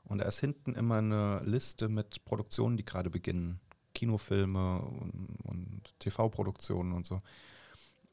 [0.05, 3.61] und da ist hinten immer eine Liste mit Produktionen, die gerade beginnen.
[3.95, 7.21] Kinofilme und, und TV-Produktionen und so.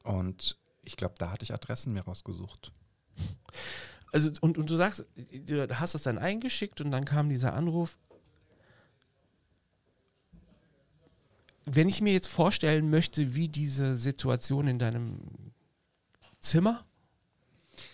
[0.02, 2.72] Und ich glaube, da hatte ich Adressen mir rausgesucht.
[4.12, 7.98] Also, und, und du sagst, du hast das dann eingeschickt und dann kam dieser Anruf.
[11.64, 15.52] Wenn ich mir jetzt vorstellen möchte, wie diese Situation in deinem
[16.38, 16.86] Zimmer,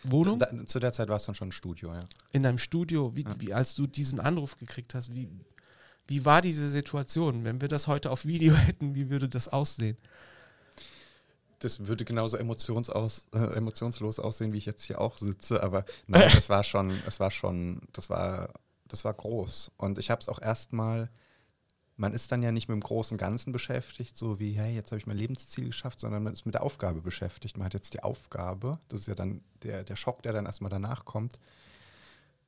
[0.04, 0.38] Wohnung?
[0.38, 2.00] Da, zu der Zeit war es dann schon ein Studio, ja.
[2.32, 3.34] In deinem Studio, wie, ja.
[3.38, 5.28] wie, als du diesen Anruf gekriegt hast, wie,
[6.08, 7.44] wie war diese Situation?
[7.44, 9.96] Wenn wir das heute auf Video hätten, wie würde das aussehen?
[11.62, 16.28] das würde genauso emotionsaus, äh, emotionslos aussehen, wie ich jetzt hier auch sitze, aber nein,
[16.34, 18.52] das war schon, es war schon, das war,
[18.88, 19.70] das war groß.
[19.76, 21.10] Und ich habe es auch erstmal,
[21.96, 24.98] man ist dann ja nicht mit dem großen Ganzen beschäftigt, so wie, hey, jetzt habe
[24.98, 27.56] ich mein Lebensziel geschafft, sondern man ist mit der Aufgabe beschäftigt.
[27.56, 30.70] Man hat jetzt die Aufgabe, das ist ja dann der, der Schock, der dann erstmal
[30.70, 31.38] danach kommt,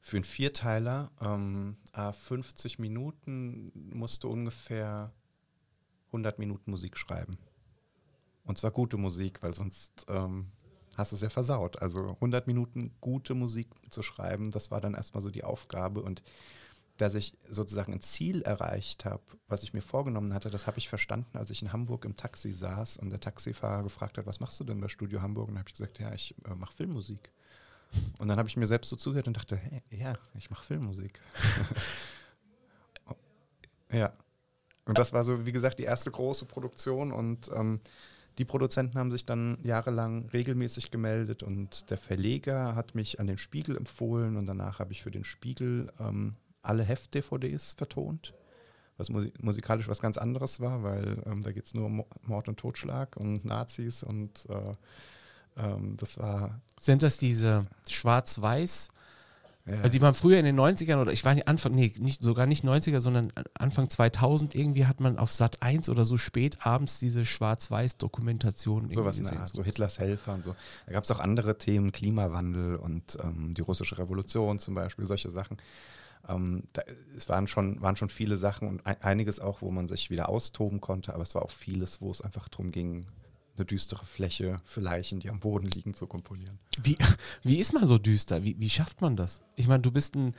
[0.01, 5.13] für einen Vierteiler, ähm, 50 Minuten musste ungefähr
[6.09, 7.39] 100 Minuten Musik schreiben.
[8.45, 10.49] Und zwar gute Musik, weil sonst ähm,
[10.97, 11.81] hast du es ja versaut.
[11.81, 16.03] Also 100 Minuten gute Musik zu schreiben, das war dann erstmal so die Aufgabe.
[16.03, 16.23] Und
[16.97, 20.89] dass ich sozusagen ein Ziel erreicht habe, was ich mir vorgenommen hatte, das habe ich
[20.89, 24.61] verstanden, als ich in Hamburg im Taxi saß und der Taxifahrer gefragt hat, was machst
[24.61, 25.49] du denn bei Studio Hamburg?
[25.49, 27.33] Und habe ich gesagt, ja, ich äh, mache Filmmusik.
[28.19, 31.21] Und dann habe ich mir selbst so zugehört und dachte, hey, ja, ich mache Filmmusik.
[33.93, 34.13] ja.
[34.85, 37.81] Und das war so, wie gesagt, die erste große Produktion und ähm,
[38.39, 43.39] die Produzenten haben sich dann jahrelang regelmäßig gemeldet und der Verleger hat mich an den
[43.39, 48.35] Spiegel empfohlen und danach habe ich für den Spiegel ähm, alle Heft-DVDs vertont,
[48.97, 52.49] was musik musikalisch was ganz anderes war, weil ähm, da geht es nur um Mord
[52.49, 54.75] und Totschlag und Nazis und äh,
[55.57, 56.61] ähm, das war.
[56.81, 58.89] Sind das diese schwarz-weiß
[59.67, 59.77] ja.
[59.77, 62.47] Also die waren früher in den 90ern oder ich weiß nicht, Anfang, nee, nicht, sogar
[62.47, 66.99] nicht 90er, sondern Anfang 2000 irgendwie hat man auf Sat 1 oder so spät abends
[66.99, 69.23] diese Schwarz-Weiß-Dokumentation Sowas.
[69.33, 70.55] Art, so Hitlers Helfer und so.
[70.87, 75.31] Da gab es auch andere Themen, Klimawandel und ähm, die russische Revolution zum Beispiel, solche
[75.31, 75.57] Sachen.
[76.29, 76.83] Ähm, da,
[77.17, 80.81] es waren schon, waren schon viele Sachen und einiges auch, wo man sich wieder austoben
[80.81, 83.07] konnte, aber es war auch vieles, wo es einfach darum ging,
[83.57, 86.59] eine düstere Fläche für Leichen, die am Boden liegen, zu komponieren.
[86.83, 86.97] Wie,
[87.43, 88.43] wie ist man so düster?
[88.43, 89.43] Wie, wie schafft man das?
[89.57, 90.35] Ich meine, du bist ein,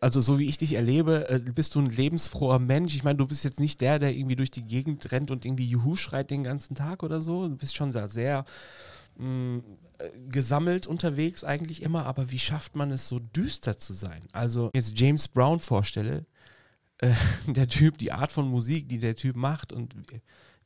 [0.00, 2.94] also so wie ich dich erlebe, äh, bist du ein lebensfroher Mensch.
[2.94, 5.66] Ich meine, du bist jetzt nicht der, der irgendwie durch die Gegend rennt und irgendwie
[5.66, 7.48] Juhu schreit den ganzen Tag oder so.
[7.48, 8.44] Du bist schon sehr, sehr
[9.16, 9.62] mh, mm,
[10.28, 12.06] gesammelt unterwegs eigentlich immer.
[12.06, 14.20] Aber wie schafft man es so düster zu sein?
[14.32, 16.26] Also jetzt James Brown vorstelle,
[16.98, 17.12] äh,
[17.46, 19.94] der Typ, die Art von Musik, die der Typ macht und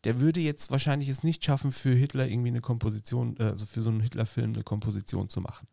[0.05, 3.83] der würde jetzt wahrscheinlich es nicht schaffen, für Hitler irgendwie eine Komposition, äh, also für
[3.83, 5.67] so einen Hitler-Film eine Komposition zu machen.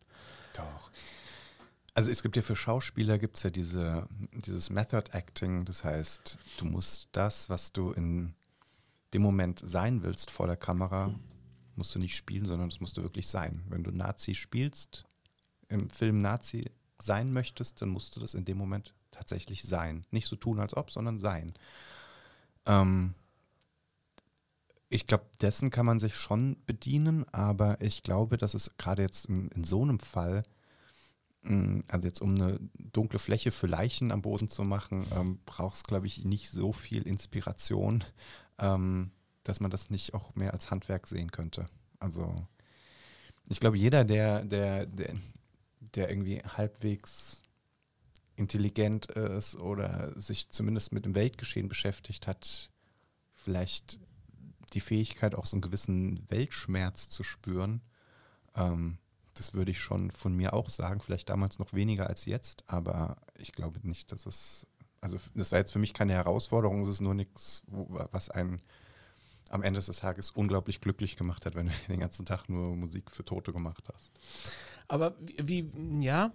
[0.54, 0.92] Doch.
[1.94, 4.08] Also es gibt ja für Schauspieler gibt es ja diese,
[4.46, 8.34] dieses Method Acting, das heißt, du musst das, was du in
[9.14, 11.14] dem Moment sein willst vor der Kamera,
[11.82, 13.64] musst du nicht spielen, sondern das musst du wirklich sein.
[13.68, 15.04] Wenn du Nazi spielst,
[15.68, 20.06] im Film Nazi sein möchtest, dann musst du das in dem Moment tatsächlich sein.
[20.12, 21.56] Nicht so tun, als ob, sondern sein.
[22.68, 23.16] Ähm,
[24.90, 29.26] ich glaube, dessen kann man sich schon bedienen, aber ich glaube, dass es gerade jetzt
[29.26, 30.44] in, in, so einem Fall,
[31.42, 35.78] mm, also jetzt um eine dunkle Fläche für Leichen am Boden zu machen, ähm, braucht
[35.78, 38.04] es, glaube ich, nicht so viel Inspiration,
[38.60, 39.10] ähm,
[39.44, 41.68] dass man das nicht auch mehr als Handwerk sehen könnte.
[42.00, 42.48] Also
[43.50, 45.16] ich glaube, jeder, der, der, der,
[45.80, 47.42] der irgendwie halbwegs
[48.36, 52.72] intelligent ist oder sich zumindest mit dem Weltgeschehen beschäftigt hat,
[53.34, 54.00] vielleicht
[54.74, 57.82] die Fähigkeit, auch so einen gewissen Weltschmerz zu spüren.
[58.56, 58.98] Ähm,
[59.34, 63.18] das würde ich schon von mir auch sagen, vielleicht damals noch weniger als jetzt, aber
[63.38, 64.68] ich glaube nicht, dass es,
[65.00, 68.62] also das war jetzt für mich keine Herausforderung, es ist nur nichts, was einen
[69.52, 73.12] am Ende des Tages unglaublich glücklich gemacht hat, wenn du den ganzen Tag nur Musik
[73.12, 74.12] für Tote gemacht hast.
[74.88, 76.32] Aber wie, ja,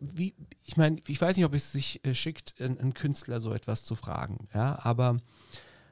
[0.00, 3.84] wie, ich meine, ich weiß nicht, ob es sich äh, schickt, einen Künstler so etwas
[3.84, 5.16] zu fragen, ja, aber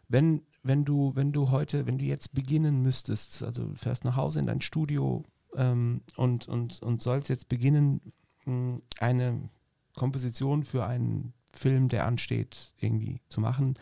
[0.09, 4.41] wenn, wenn du, wenn du heute, wenn du jetzt beginnen müsstest, also fährst nach Hause
[4.41, 5.25] in dein Studio
[5.57, 8.13] ähm, und, und, und sollst jetzt beginnen,
[8.45, 9.49] hm, eine
[9.95, 13.79] Komposition für einen Film, der ansteht, irgendwie zu machen.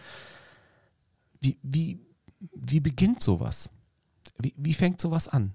[1.41, 2.01] Wie, wie,
[2.55, 3.71] wie beginnt sowas?
[4.39, 5.55] Wie, wie fängt sowas an?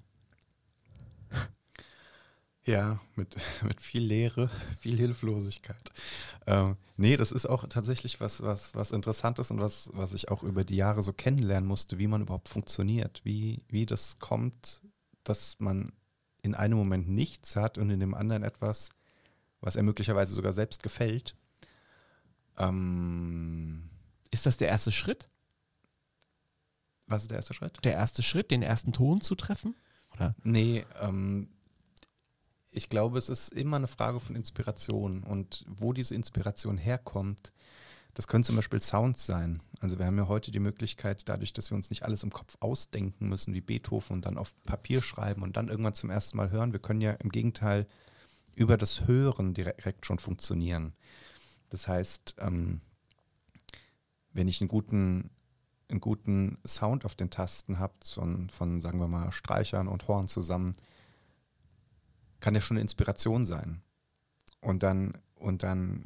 [2.70, 5.92] Ja, mit, mit viel Leere, viel Hilflosigkeit.
[6.46, 10.44] Ähm, nee, das ist auch tatsächlich was, was, was Interessantes und was, was ich auch
[10.44, 14.82] über die Jahre so kennenlernen musste, wie man überhaupt funktioniert, wie, wie das kommt,
[15.24, 15.94] dass man
[16.44, 18.90] in einem Moment nichts hat und in dem anderen etwas,
[19.62, 21.36] was er möglicherweise sogar selbst gefällt.
[22.58, 23.90] Ähm,
[24.32, 25.28] ist das der erste Schritt?
[27.10, 27.80] Was ist der erste Schritt?
[27.84, 29.76] Der erste Schritt, den ersten Ton zu treffen?
[30.14, 30.36] Oder?
[30.44, 31.50] Nee, ähm,
[32.72, 37.52] ich glaube, es ist immer eine Frage von Inspiration und wo diese Inspiration herkommt.
[38.14, 39.62] Das können zum Beispiel Sounds sein.
[39.80, 42.58] Also wir haben ja heute die Möglichkeit, dadurch, dass wir uns nicht alles im Kopf
[42.60, 46.52] ausdenken müssen, wie Beethoven und dann auf Papier schreiben und dann irgendwann zum ersten Mal
[46.52, 46.74] hören.
[46.74, 47.88] Wir können ja im Gegenteil
[48.56, 50.94] über das Hören direkt schon funktionieren.
[51.70, 52.82] Das heißt, ähm,
[54.34, 55.30] wenn ich einen guten,
[55.90, 58.22] einen guten Sound auf den Tasten habe, so
[58.52, 60.76] von, sagen wir mal, Streichern und Horn zusammen,
[62.40, 63.82] kann ja schon eine Inspiration sein.
[64.62, 66.06] Und dann, und dann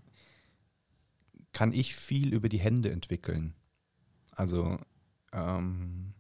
[1.51, 3.53] kann ich viel über die Hände entwickeln.
[4.31, 4.79] Also
[5.31, 6.13] ähm,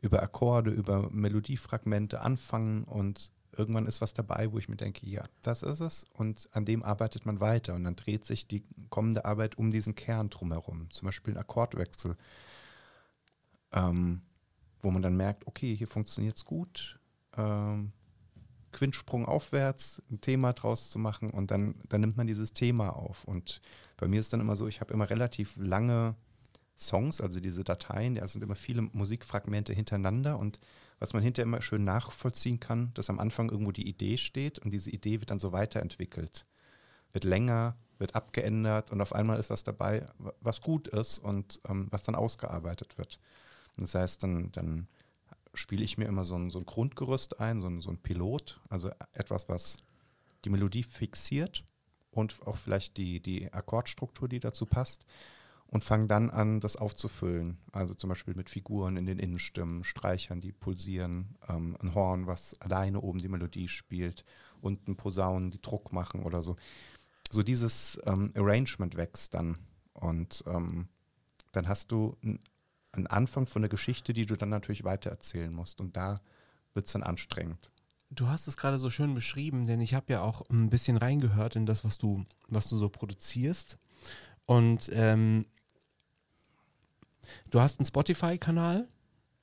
[0.00, 5.24] über Akkorde, über Melodiefragmente anfangen und irgendwann ist was dabei, wo ich mir denke, ja,
[5.42, 9.24] das ist es und an dem arbeitet man weiter und dann dreht sich die kommende
[9.24, 10.90] Arbeit um diesen Kern drumherum.
[10.90, 12.16] Zum Beispiel ein Akkordwechsel,
[13.72, 14.22] ähm,
[14.80, 16.98] wo man dann merkt, okay, hier funktioniert es gut,
[17.36, 17.92] ähm,
[18.72, 23.24] Quintsprung aufwärts, ein Thema draus zu machen und dann, dann nimmt man dieses Thema auf.
[23.24, 23.60] Und
[23.96, 26.14] bei mir ist dann immer so, ich habe immer relativ lange
[26.76, 30.60] Songs, also diese Dateien, da sind immer viele Musikfragmente hintereinander und
[31.00, 34.70] was man hinterher immer schön nachvollziehen kann, dass am Anfang irgendwo die Idee steht und
[34.72, 36.46] diese Idee wird dann so weiterentwickelt.
[37.12, 40.06] Wird länger, wird abgeändert und auf einmal ist was dabei,
[40.40, 43.18] was gut ist und ähm, was dann ausgearbeitet wird.
[43.82, 44.88] Das heißt, dann, dann
[45.54, 48.60] spiele ich mir immer so ein, so ein Grundgerüst ein, so ein, so ein Pilot,
[48.68, 49.78] also etwas, was
[50.44, 51.64] die Melodie fixiert
[52.10, 55.04] und auch vielleicht die, die Akkordstruktur, die dazu passt
[55.66, 57.58] und fange dann an, das aufzufüllen.
[57.72, 62.58] Also zum Beispiel mit Figuren in den Innenstimmen, Streichern, die pulsieren, ähm, ein Horn, was
[62.60, 64.24] alleine oben die Melodie spielt
[64.60, 66.56] und ein Posaunen, die Druck machen oder so.
[67.30, 69.58] So dieses ähm, Arrangement wächst dann
[69.92, 70.88] und ähm,
[71.52, 72.16] dann hast du
[72.92, 76.20] einen Anfang von der Geschichte, die du dann natürlich weitererzählen musst und da
[76.74, 77.70] wird es dann anstrengend.
[78.10, 81.56] Du hast es gerade so schön beschrieben, denn ich habe ja auch ein bisschen reingehört
[81.56, 83.78] in das, was du, was du so produzierst.
[84.46, 85.44] Und ähm,
[87.50, 88.88] Du hast einen Spotify-Kanal,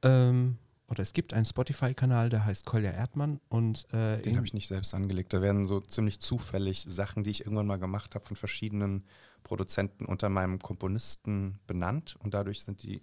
[0.03, 3.39] ähm, oder es gibt einen Spotify-Kanal, der heißt Kolja Erdmann.
[3.49, 5.33] Und, äh, Den habe ich nicht selbst angelegt.
[5.33, 9.03] Da werden so ziemlich zufällig Sachen, die ich irgendwann mal gemacht habe, von verschiedenen
[9.43, 13.01] Produzenten unter meinem Komponisten benannt und dadurch sind die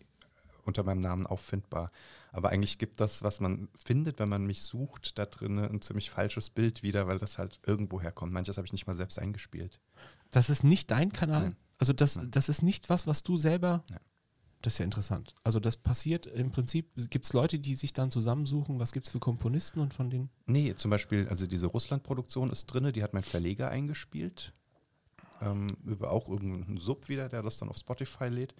[0.64, 1.90] unter meinem Namen auffindbar.
[2.32, 6.10] Aber eigentlich gibt das, was man findet, wenn man mich sucht, da drin ein ziemlich
[6.10, 8.32] falsches Bild wieder, weil das halt irgendwo herkommt.
[8.32, 9.80] Manches habe ich nicht mal selbst eingespielt.
[10.30, 11.42] Das ist nicht dein Kanal?
[11.42, 11.56] Nein.
[11.78, 14.00] Also das, das ist nicht was, was du selber Nein.
[14.62, 15.34] Das ist ja interessant.
[15.42, 19.12] Also das passiert im Prinzip, gibt es Leute, die sich dann zusammensuchen, was gibt es
[19.12, 20.30] für Komponisten und von denen?
[20.46, 24.54] Nee, zum Beispiel, also diese Russland-Produktion ist drin, die hat mein Verleger eingespielt.
[25.40, 28.54] Ähm, über auch irgendeinen Sub wieder, der das dann auf Spotify lädt.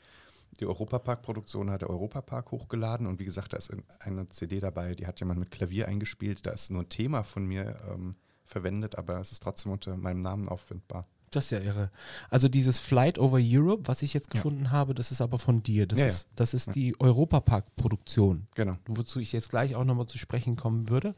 [0.60, 5.06] Die Europapark-Produktion hat der Europapark hochgeladen und wie gesagt, da ist eine CD dabei, die
[5.06, 6.46] hat jemand mit Klavier eingespielt.
[6.46, 10.20] Da ist nur ein Thema von mir ähm, verwendet, aber es ist trotzdem unter meinem
[10.20, 11.08] Namen auffindbar.
[11.32, 11.90] Das ist ja irre.
[12.28, 14.70] Also dieses Flight over Europe, was ich jetzt gefunden ja.
[14.70, 15.86] habe, das ist aber von dir.
[15.86, 16.72] Das ja, ist, das ist ja.
[16.74, 18.46] die Europapark-Produktion.
[18.54, 18.76] Genau.
[18.86, 21.14] Wozu ich jetzt gleich auch nochmal zu sprechen kommen würde.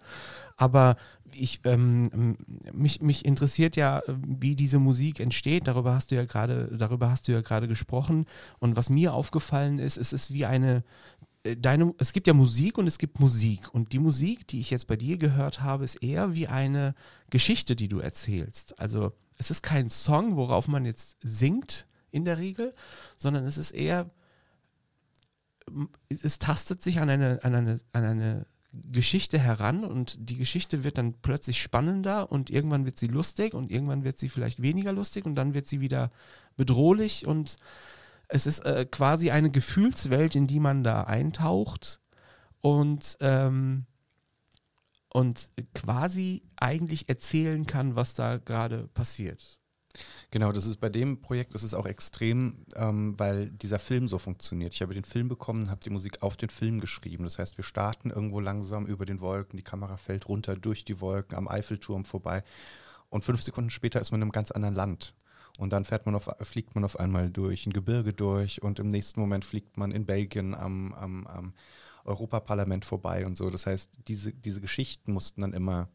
[0.56, 0.96] Aber
[1.34, 2.36] ich, ähm,
[2.72, 5.66] mich, mich interessiert ja, wie diese Musik entsteht.
[5.66, 8.26] Darüber hast du ja gerade, darüber hast du ja gerade gesprochen.
[8.60, 10.84] Und was mir aufgefallen ist, es ist wie eine,
[11.44, 13.72] äh, deine, es gibt ja Musik und es gibt Musik.
[13.72, 16.94] Und die Musik, die ich jetzt bei dir gehört habe, ist eher wie eine
[17.30, 18.78] Geschichte, die du erzählst.
[18.78, 22.72] Also es ist kein Song, worauf man jetzt singt in der Regel,
[23.18, 24.10] sondern es ist eher,
[26.08, 30.98] es tastet sich an eine, an eine, an eine Geschichte heran und die Geschichte wird
[30.98, 35.26] dann plötzlich spannender und irgendwann wird sie lustig und irgendwann wird sie vielleicht weniger lustig
[35.26, 36.10] und dann wird sie wieder
[36.56, 37.56] bedrohlich und
[38.28, 42.00] es ist äh, quasi eine Gefühlswelt, in die man da eintaucht
[42.60, 43.86] und ähm,
[45.14, 49.60] und quasi eigentlich erzählen kann, was da gerade passiert.
[50.32, 54.74] Genau, das ist bei dem Projekt, ist auch extrem, ähm, weil dieser Film so funktioniert.
[54.74, 57.22] Ich habe den Film bekommen, habe die Musik auf den Film geschrieben.
[57.22, 61.00] Das heißt, wir starten irgendwo langsam über den Wolken, die Kamera fällt runter durch die
[61.00, 62.42] Wolken am Eiffelturm vorbei
[63.08, 65.14] und fünf Sekunden später ist man in einem ganz anderen Land.
[65.58, 69.20] Und dann man auf, fliegt man auf einmal durch ein Gebirge durch und im nächsten
[69.20, 71.54] Moment fliegt man in Belgien am, am, am
[72.04, 73.50] Europaparlament vorbei und so.
[73.50, 75.88] Das heißt, diese, diese Geschichten mussten dann immer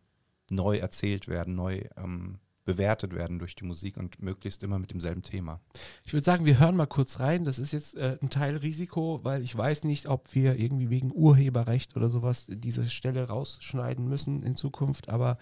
[0.49, 5.24] neu erzählt werden, neu ähm, bewertet werden durch die Musik und möglichst immer mit demselben
[5.24, 5.60] Thema.
[6.03, 7.43] Ich würde sagen, wir hören mal kurz rein.
[7.43, 11.12] Das ist jetzt äh, ein Teil Risiko, weil ich weiß nicht, ob wir irgendwie wegen
[11.12, 15.39] Urheberrecht oder sowas diese Stelle rausschneiden müssen in Zukunft, aber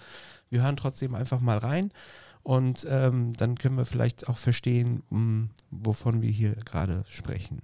[0.49, 1.91] wir hören trotzdem einfach mal rein
[2.43, 7.61] und ähm, dann können wir vielleicht auch verstehen, um, hm, wovon wir hier gerade sprechen.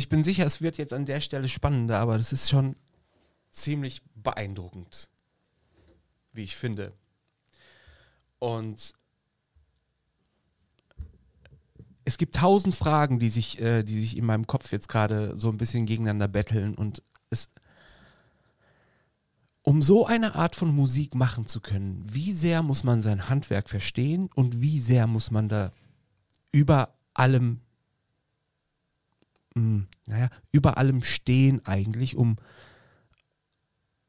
[0.00, 2.74] Ich bin sicher, es wird jetzt an der Stelle spannender, aber das ist schon
[3.50, 5.10] ziemlich beeindruckend,
[6.32, 6.94] wie ich finde.
[8.38, 8.94] Und
[12.06, 15.50] es gibt tausend Fragen, die sich, äh, die sich in meinem Kopf jetzt gerade so
[15.50, 16.74] ein bisschen gegeneinander betteln.
[16.74, 17.50] Und es,
[19.60, 23.68] um so eine Art von Musik machen zu können, wie sehr muss man sein Handwerk
[23.68, 25.72] verstehen und wie sehr muss man da
[26.52, 27.60] über allem
[29.54, 32.36] mh, hm, naja, über allem stehen eigentlich, um,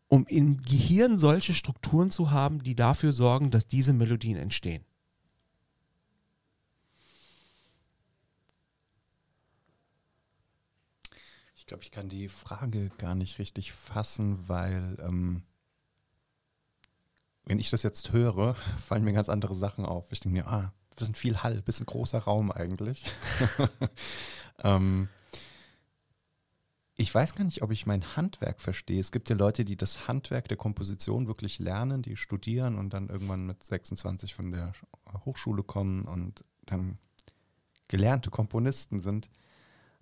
[0.08, 4.84] um im Gehirn solche Strukturen zu haben, die dafür sorgen, dass diese Melodien entstehen.
[11.56, 15.44] Ich glaube, ich kann die Frage gar nicht richtig fassen, weil ähm,
[17.46, 20.12] wenn ich das jetzt höre, fallen mir ganz andere Sachen auf.
[20.12, 23.06] Ich denke mir, ah, das ist ein viel Hall, bisschen großer Raum eigentlich.
[24.64, 25.08] ähm,
[27.02, 29.00] ich weiß gar nicht, ob ich mein Handwerk verstehe.
[29.00, 33.10] Es gibt ja Leute, die das Handwerk der Komposition wirklich lernen, die studieren und dann
[33.10, 34.74] irgendwann mit 26 von der
[35.26, 37.00] Hochschule kommen und dann
[37.88, 39.32] gelernte Komponisten sind.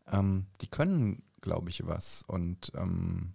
[0.07, 2.23] Ähm, die können, glaube ich, was.
[2.27, 3.33] Und ähm,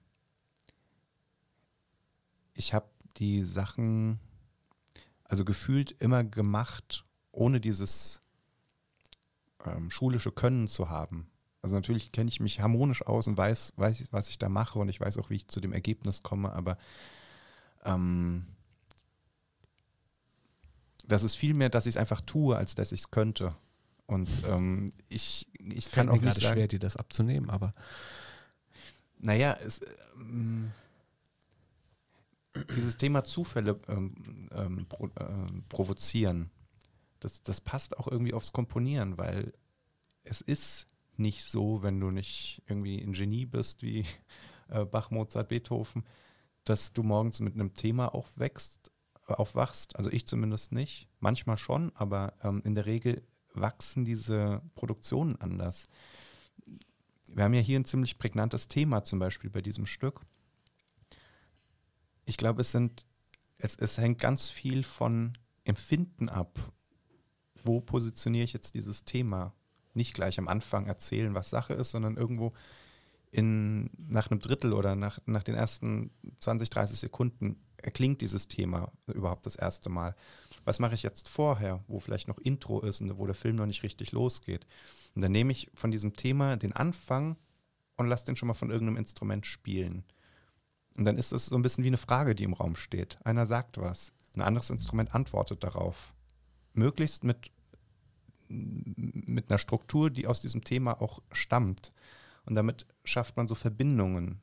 [2.52, 4.20] ich habe die Sachen,
[5.24, 8.20] also gefühlt immer gemacht, ohne dieses
[9.64, 11.30] ähm, schulische Können zu haben.
[11.64, 14.90] Also natürlich kenne ich mich harmonisch aus und weiß, weiß, was ich da mache und
[14.90, 16.76] ich weiß auch, wie ich zu dem Ergebnis komme, aber
[17.86, 18.44] ähm,
[21.06, 23.56] das ist viel mehr, dass ich es einfach tue, als dass ich es könnte.
[24.04, 27.72] Und ähm, ich, ich kann auch nicht sagen, schwer, dir das abzunehmen, aber
[29.18, 29.80] naja, es,
[30.16, 30.70] ähm,
[32.76, 34.14] dieses Thema Zufälle ähm,
[34.52, 36.50] ähm, pro, äh, provozieren,
[37.20, 39.54] das, das passt auch irgendwie aufs Komponieren, weil
[40.24, 40.88] es ist
[41.18, 44.04] nicht so, wenn du nicht irgendwie ein Genie bist wie
[44.68, 46.04] äh, Bach, Mozart, Beethoven,
[46.64, 48.90] dass du morgens mit einem Thema aufwächst,
[49.26, 49.96] aufwachst.
[49.96, 51.08] Also ich zumindest nicht.
[51.20, 53.22] Manchmal schon, aber ähm, in der Regel
[53.54, 55.86] wachsen diese Produktionen anders.
[57.32, 60.20] Wir haben ja hier ein ziemlich prägnantes Thema zum Beispiel bei diesem Stück.
[62.26, 63.06] Ich glaube, es sind,
[63.58, 66.58] es, es hängt ganz viel von Empfinden ab,
[67.64, 69.54] wo positioniere ich jetzt dieses Thema.
[69.94, 72.52] Nicht gleich am Anfang erzählen, was Sache ist, sondern irgendwo
[73.30, 78.92] in, nach einem Drittel oder nach, nach den ersten 20, 30 Sekunden erklingt dieses Thema
[79.12, 80.14] überhaupt das erste Mal.
[80.64, 83.66] Was mache ich jetzt vorher, wo vielleicht noch Intro ist und wo der Film noch
[83.66, 84.66] nicht richtig losgeht?
[85.14, 87.36] Und dann nehme ich von diesem Thema den Anfang
[87.96, 90.04] und lasse den schon mal von irgendeinem Instrument spielen.
[90.96, 93.18] Und dann ist es so ein bisschen wie eine Frage, die im Raum steht.
[93.24, 96.14] Einer sagt was, ein anderes Instrument antwortet darauf.
[96.72, 97.50] Möglichst mit,
[98.48, 101.92] mit einer Struktur, die aus diesem Thema auch stammt.
[102.46, 104.40] Und damit schafft man so Verbindungen.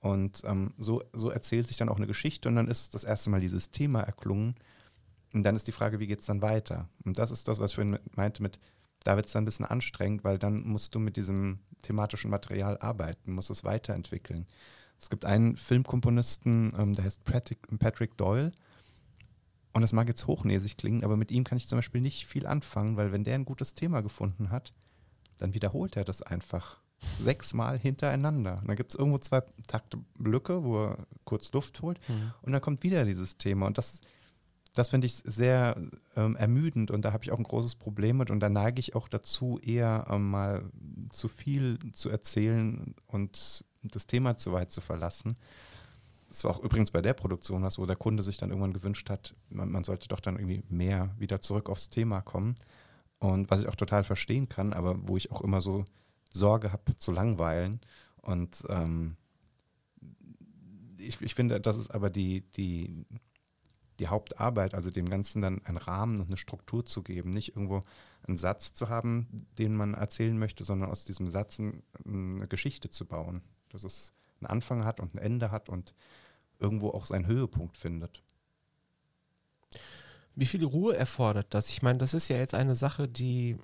[0.00, 3.30] Und ähm, so, so erzählt sich dann auch eine Geschichte und dann ist das erste
[3.30, 4.54] Mal dieses Thema erklungen.
[5.32, 6.88] Und dann ist die Frage, wie geht es dann weiter?
[7.04, 8.58] Und das ist das, was ich vorhin meinte mit,
[9.04, 12.78] da wird es dann ein bisschen anstrengend, weil dann musst du mit diesem thematischen Material
[12.78, 14.46] arbeiten, musst es weiterentwickeln.
[14.98, 18.52] Es gibt einen Filmkomponisten, ähm, der heißt Patrick, Patrick Doyle.
[19.72, 22.46] Und das mag jetzt hochnäsig klingen, aber mit ihm kann ich zum Beispiel nicht viel
[22.46, 24.72] anfangen, weil wenn der ein gutes Thema gefunden hat,
[25.38, 26.80] dann wiederholt er das einfach
[27.18, 28.58] sechsmal hintereinander.
[28.60, 32.32] Und dann gibt es irgendwo zwei Takte Lücke, wo er kurz Luft holt mhm.
[32.42, 33.66] und dann kommt wieder dieses Thema.
[33.66, 34.00] Und das,
[34.74, 35.76] das finde ich sehr
[36.16, 38.94] ähm, ermüdend und da habe ich auch ein großes Problem mit und da neige ich
[38.94, 40.64] auch dazu, eher ähm, mal
[41.10, 45.36] zu viel zu erzählen und das Thema zu weit zu verlassen.
[46.30, 49.10] Das war auch übrigens bei der Produktion was, wo der Kunde sich dann irgendwann gewünscht
[49.10, 52.54] hat, man, man sollte doch dann irgendwie mehr wieder zurück aufs Thema kommen.
[53.18, 55.84] Und was ich auch total verstehen kann, aber wo ich auch immer so
[56.32, 57.80] Sorge habe zu langweilen.
[58.22, 59.16] Und ähm,
[60.98, 63.04] ich, ich finde, das ist aber die, die,
[63.98, 67.30] die Hauptarbeit, also dem Ganzen dann einen Rahmen und eine Struktur zu geben.
[67.30, 67.82] Nicht irgendwo
[68.26, 69.26] einen Satz zu haben,
[69.58, 73.42] den man erzählen möchte, sondern aus diesem Satz eine Geschichte zu bauen.
[73.70, 75.94] Dass es einen Anfang hat und ein Ende hat und
[76.60, 78.22] irgendwo auch seinen Höhepunkt findet.
[80.34, 81.68] Wie viel Ruhe erfordert das?
[81.68, 83.58] Ich meine, das ist ja jetzt eine Sache, die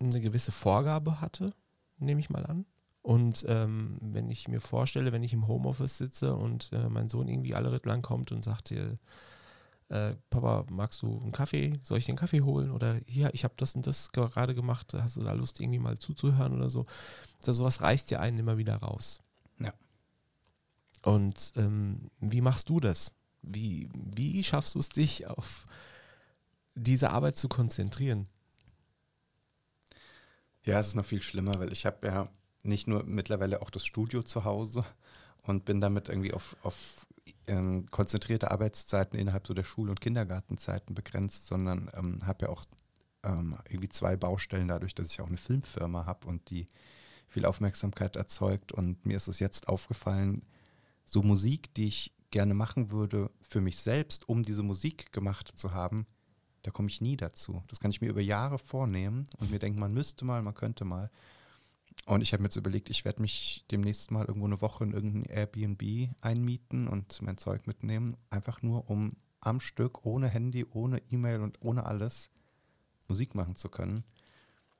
[0.00, 1.52] eine gewisse Vorgabe hatte
[1.98, 2.66] nehme ich mal an.
[3.02, 7.28] Und ähm, wenn ich mir vorstelle, wenn ich im Homeoffice sitze und äh, mein Sohn
[7.28, 8.98] irgendwie alle Ritt lang kommt und sagt dir,
[9.90, 11.78] äh, Papa, magst du einen Kaffee?
[11.82, 12.70] Soll ich den Kaffee holen?
[12.70, 15.98] Oder hier, ich habe das und das gerade gemacht, hast du da Lust, irgendwie mal
[15.98, 16.86] zuzuhören oder so?
[17.40, 19.20] Also sowas reißt ja einen immer wieder raus.
[19.58, 19.74] Ja.
[21.04, 23.12] Und ähm, wie machst du das?
[23.42, 25.66] Wie, wie schaffst du es, dich auf
[26.74, 28.26] diese Arbeit zu konzentrieren?
[30.64, 32.28] Ja, es ist noch viel schlimmer, weil ich habe ja
[32.62, 34.84] nicht nur mittlerweile auch das Studio zu Hause
[35.42, 37.06] und bin damit irgendwie auf, auf
[37.46, 42.64] ähm, konzentrierte Arbeitszeiten innerhalb so der Schul- und Kindergartenzeiten begrenzt, sondern ähm, habe ja auch
[43.24, 46.66] ähm, irgendwie zwei Baustellen dadurch, dass ich auch eine Filmfirma habe und die
[47.28, 48.72] viel Aufmerksamkeit erzeugt.
[48.72, 50.46] Und mir ist es jetzt aufgefallen,
[51.04, 55.72] so Musik, die ich gerne machen würde für mich selbst, um diese Musik gemacht zu
[55.72, 56.06] haben,
[56.62, 57.62] da komme ich nie dazu.
[57.68, 60.84] Das kann ich mir über Jahre vornehmen und mir denken, man müsste mal, man könnte
[60.84, 61.10] mal.
[62.06, 64.92] Und ich habe mir jetzt überlegt, ich werde mich demnächst mal irgendwo eine Woche in
[64.92, 71.02] irgendein Airbnb einmieten und mein Zeug mitnehmen, einfach nur um am Stück, ohne Handy, ohne
[71.10, 72.30] E-Mail und ohne alles
[73.08, 74.02] Musik machen zu können.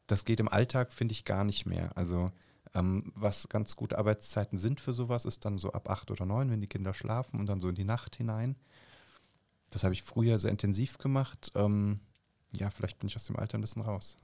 [0.07, 1.97] Das geht im Alltag, finde ich, gar nicht mehr.
[1.97, 2.33] Also
[2.75, 6.51] ähm, was ganz gute Arbeitszeiten sind für sowas, ist dann so ab acht oder neun,
[6.51, 8.57] wenn die Kinder schlafen und dann so in die Nacht hinein.
[9.71, 11.53] Das habe ich früher sehr intensiv gemacht.
[11.55, 12.01] Ähm,
[12.57, 14.17] ja, vielleicht bin ich aus dem Alter ein bisschen raus.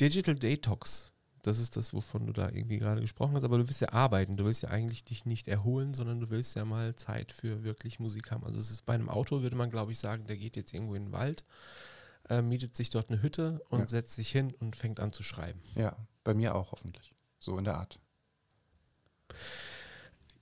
[0.00, 3.80] Digital Detox, das ist das, wovon du da irgendwie gerade gesprochen hast, aber du willst
[3.80, 7.32] ja arbeiten, du willst ja eigentlich dich nicht erholen, sondern du willst ja mal Zeit
[7.32, 8.44] für wirklich Musik haben.
[8.44, 10.94] Also es ist bei einem Auto, würde man glaube ich sagen, der geht jetzt irgendwo
[10.94, 11.44] in den Wald,
[12.28, 13.88] äh, mietet sich dort eine Hütte und ja.
[13.88, 15.60] setzt sich hin und fängt an zu schreiben.
[15.74, 15.96] Ja,
[16.28, 17.14] bei mir auch hoffentlich.
[17.38, 17.98] So in der Art.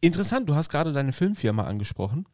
[0.01, 2.27] Interessant, du hast gerade deine Filmfirma angesprochen.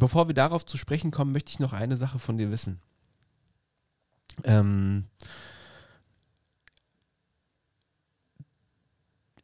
[0.00, 2.80] Bevor wir darauf zu sprechen kommen, möchte ich noch eine Sache von dir wissen.
[4.42, 5.06] Ähm,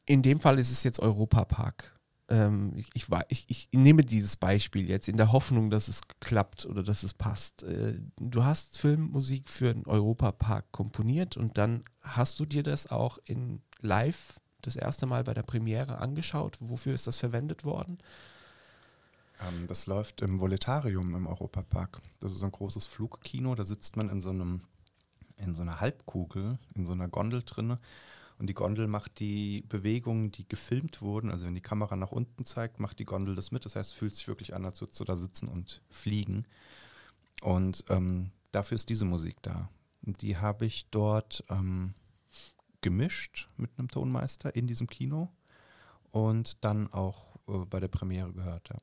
[0.04, 1.96] in dem Fall ist es jetzt Europapark.
[2.28, 6.66] Ähm, ich, ich, ich, ich, nehme dieses Beispiel jetzt in der Hoffnung, dass es klappt
[6.66, 7.62] oder dass es passt.
[7.62, 13.18] Äh, du hast Filmmusik für einen Europapark komponiert und dann hast du dir das auch
[13.24, 16.58] in Live das erste Mal bei der Premiere angeschaut.
[16.60, 17.98] Wofür ist das verwendet worden?
[19.40, 22.02] Ähm, das läuft im Voletarium im Europapark.
[22.18, 24.62] Das ist ein großes Flugkino, da sitzt man in so einem
[25.36, 27.78] in so einer Halbkugel, in so einer Gondel drinne.
[28.38, 32.44] Und die Gondel macht die Bewegungen, die gefilmt wurden, also wenn die Kamera nach unten
[32.44, 33.64] zeigt, macht die Gondel das mit.
[33.64, 36.46] Das heißt, es fühlt sich wirklich an, als würdest du da sitzen und fliegen.
[37.42, 39.70] Und ähm, dafür ist diese Musik da.
[40.06, 41.94] Und die habe ich dort ähm,
[42.80, 45.28] gemischt mit einem Tonmeister in diesem Kino
[46.12, 48.68] und dann auch äh, bei der Premiere gehört.
[48.68, 48.76] Ja.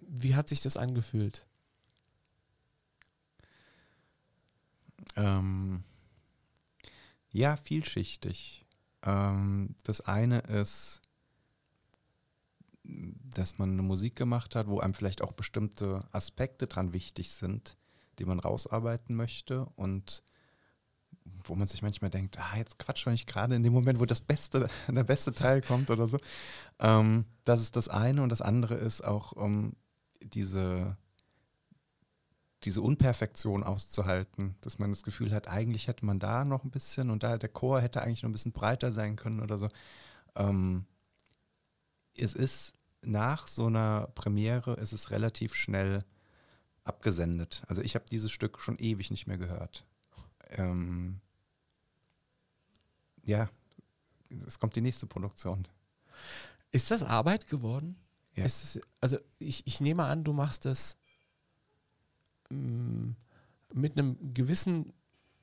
[0.00, 1.46] Wie hat sich das angefühlt?
[5.16, 5.84] Ähm,
[7.32, 8.64] ja, vielschichtig.
[9.02, 11.02] Ähm, das eine ist,
[12.84, 17.76] dass man eine Musik gemacht hat, wo einem vielleicht auch bestimmte Aspekte dran wichtig sind,
[18.18, 20.22] die man rausarbeiten möchte und
[21.44, 24.06] wo man sich manchmal denkt, ah, jetzt quatsch doch nicht gerade in dem Moment, wo
[24.06, 26.18] das beste, der beste Teil kommt oder so.
[26.78, 29.76] Ähm, das ist das eine und das andere ist auch um, ähm,
[30.20, 30.96] diese,
[32.64, 37.10] diese Unperfektion auszuhalten, dass man das Gefühl hat, eigentlich hätte man da noch ein bisschen
[37.10, 39.68] und da der Chor hätte eigentlich noch ein bisschen breiter sein können oder so.
[40.34, 40.86] Ähm,
[42.16, 46.04] es ist nach so einer Premiere ist es relativ schnell
[46.84, 47.62] abgesendet.
[47.66, 49.84] Also ich habe dieses Stück schon ewig nicht mehr gehört.
[50.50, 51.20] Ähm,
[53.24, 53.48] ja,
[54.46, 55.66] es kommt die nächste Produktion.
[56.70, 57.96] Ist das Arbeit geworden?
[58.34, 58.44] Ja.
[58.44, 60.96] Das, also ich, ich nehme an, du machst das
[63.72, 64.92] mit einem gewissen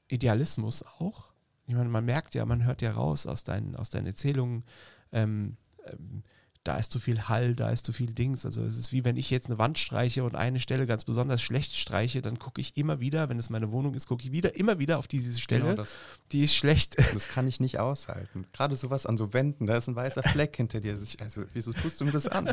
[0.07, 1.33] Idealismus auch.
[1.67, 4.63] Ich meine, man merkt ja, man hört ja raus aus deinen, aus deinen Erzählungen,
[5.11, 6.23] ähm, ähm,
[6.63, 8.45] da ist zu viel Hall, da ist zu viel Dings.
[8.45, 11.41] Also es ist wie wenn ich jetzt eine Wand streiche und eine Stelle ganz besonders
[11.41, 14.55] schlecht streiche, dann gucke ich immer wieder, wenn es meine Wohnung ist, gucke ich wieder,
[14.55, 15.83] immer wieder auf diese Stelle, genau
[16.31, 16.97] die ist schlecht.
[17.13, 18.45] Das kann ich nicht aushalten.
[18.53, 20.99] Gerade sowas an so Wänden, da ist ein weißer Fleck hinter dir.
[21.19, 22.51] Also wieso tust du mir das an?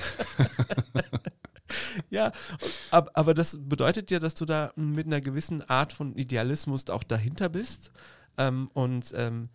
[2.10, 2.32] ja,
[2.90, 7.48] aber das bedeutet ja, dass du da mit einer gewissen Art von Idealismus auch dahinter
[7.48, 7.92] bist.
[8.38, 9.48] Ähm, und ähm,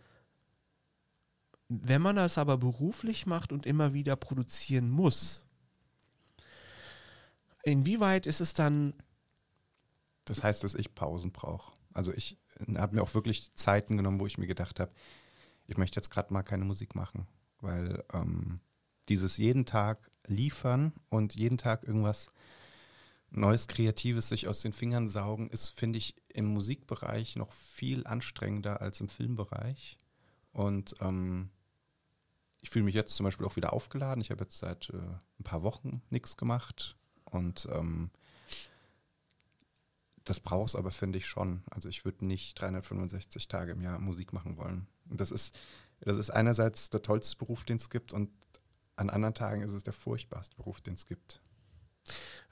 [1.69, 5.45] wenn man das aber beruflich macht und immer wieder produzieren muss,
[7.63, 8.93] inwieweit ist es dann.
[10.25, 11.71] Das heißt, dass ich Pausen brauche.
[11.93, 12.37] Also ich
[12.75, 14.91] habe mir auch wirklich Zeiten genommen, wo ich mir gedacht habe,
[15.67, 17.27] ich möchte jetzt gerade mal keine Musik machen,
[17.59, 18.59] weil ähm,
[19.11, 22.31] dieses jeden Tag liefern und jeden Tag irgendwas
[23.29, 28.81] Neues, Kreatives sich aus den Fingern saugen, ist, finde ich, im Musikbereich noch viel anstrengender
[28.81, 29.97] als im Filmbereich.
[30.53, 31.49] Und ähm,
[32.61, 34.21] ich fühle mich jetzt zum Beispiel auch wieder aufgeladen.
[34.21, 36.95] Ich habe jetzt seit äh, ein paar Wochen nichts gemacht
[37.25, 38.11] und ähm,
[40.23, 41.63] das braucht es aber, finde ich schon.
[41.69, 44.87] Also ich würde nicht 365 Tage im Jahr Musik machen wollen.
[45.05, 45.57] Das ist,
[45.99, 48.29] das ist einerseits der tollste Beruf, den es gibt und
[49.01, 51.41] an anderen Tagen ist es der furchtbarste Beruf, den es gibt.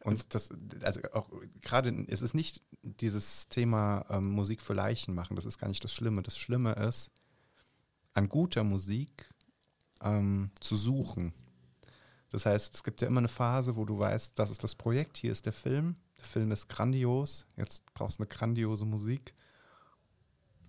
[0.03, 0.49] Und das,
[0.81, 1.29] also auch
[1.61, 5.83] gerade, es ist nicht dieses Thema ähm, Musik für Leichen machen, das ist gar nicht
[5.83, 6.23] das Schlimme.
[6.23, 7.11] Das Schlimme ist,
[8.13, 9.33] an guter Musik
[10.01, 11.33] ähm, zu suchen.
[12.29, 15.17] Das heißt, es gibt ja immer eine Phase, wo du weißt, das ist das Projekt,
[15.17, 19.33] hier ist der Film, der Film ist grandios, jetzt brauchst du eine grandiose Musik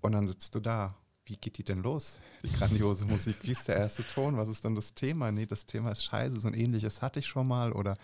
[0.00, 0.96] und dann sitzt du da.
[1.30, 3.36] Wie geht die denn los, die grandiose Musik?
[3.42, 4.36] Wie ist der erste Ton?
[4.36, 5.30] Was ist dann das Thema?
[5.30, 7.96] Nee, das Thema ist scheiße, so ein ähnliches hatte ich schon mal oder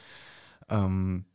[0.69, 1.27] ähm,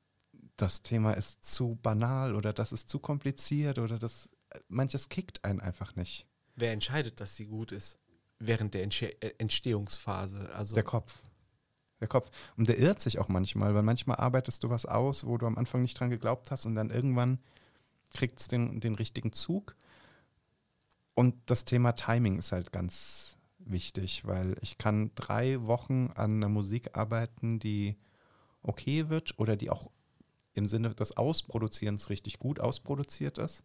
[0.57, 4.29] das Thema ist zu banal oder das ist zu kompliziert oder das,
[4.67, 6.27] manches kickt einen einfach nicht.
[6.55, 7.99] Wer entscheidet, dass sie gut ist?
[8.41, 10.49] während der äh, Entstehungsphase.
[10.53, 11.21] Also der Kopf.
[11.99, 12.31] Der Kopf.
[12.57, 15.57] Und der irrt sich auch manchmal, weil manchmal arbeitest du was aus, wo du am
[15.57, 17.39] Anfang nicht dran geglaubt hast und dann irgendwann
[18.13, 19.75] kriegt es den, den richtigen Zug.
[21.13, 26.49] Und das Thema Timing ist halt ganz wichtig, weil ich kann drei Wochen an einer
[26.49, 27.97] Musik arbeiten, die
[28.63, 29.91] okay wird oder die auch
[30.53, 33.63] im Sinne des Ausproduzierens richtig gut ausproduziert ist.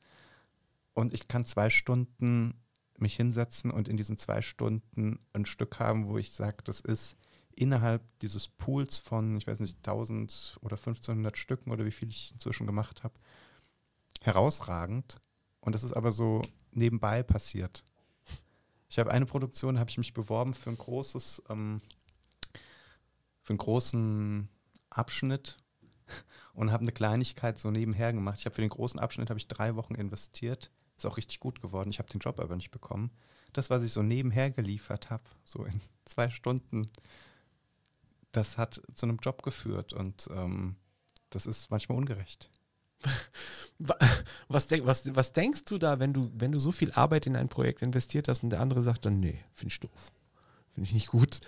[0.94, 2.54] Und ich kann zwei Stunden
[2.98, 7.16] mich hinsetzen und in diesen zwei Stunden ein Stück haben, wo ich sage, das ist
[7.54, 12.32] innerhalb dieses Pools von, ich weiß nicht, 1000 oder 1500 Stücken oder wie viel ich
[12.32, 13.14] inzwischen gemacht habe,
[14.22, 15.20] herausragend.
[15.66, 16.40] Und das ist aber so
[16.72, 17.84] nebenbei passiert.
[18.88, 21.82] Ich habe eine Produktion, habe ich mich beworben für ein großes, ähm,
[23.42, 24.48] für einen großen
[24.88, 25.58] Abschnitt
[26.54, 28.38] und habe eine Kleinigkeit so nebenher gemacht.
[28.38, 31.60] Ich habe für den großen Abschnitt habe ich drei Wochen investiert ist auch richtig gut
[31.60, 31.90] geworden.
[31.90, 33.10] Ich habe den Job aber nicht bekommen.
[33.52, 36.90] Das, was ich so nebenher geliefert habe, so in zwei Stunden,
[38.32, 40.76] das hat zu einem Job geführt und ähm,
[41.30, 42.50] das ist manchmal ungerecht.
[44.48, 47.50] Was, was, was, denkst du da, wenn du, wenn du so viel Arbeit in ein
[47.50, 50.12] Projekt investiert hast und der andere sagt dann, nee, finde ich doof,
[50.72, 51.40] finde ich nicht gut.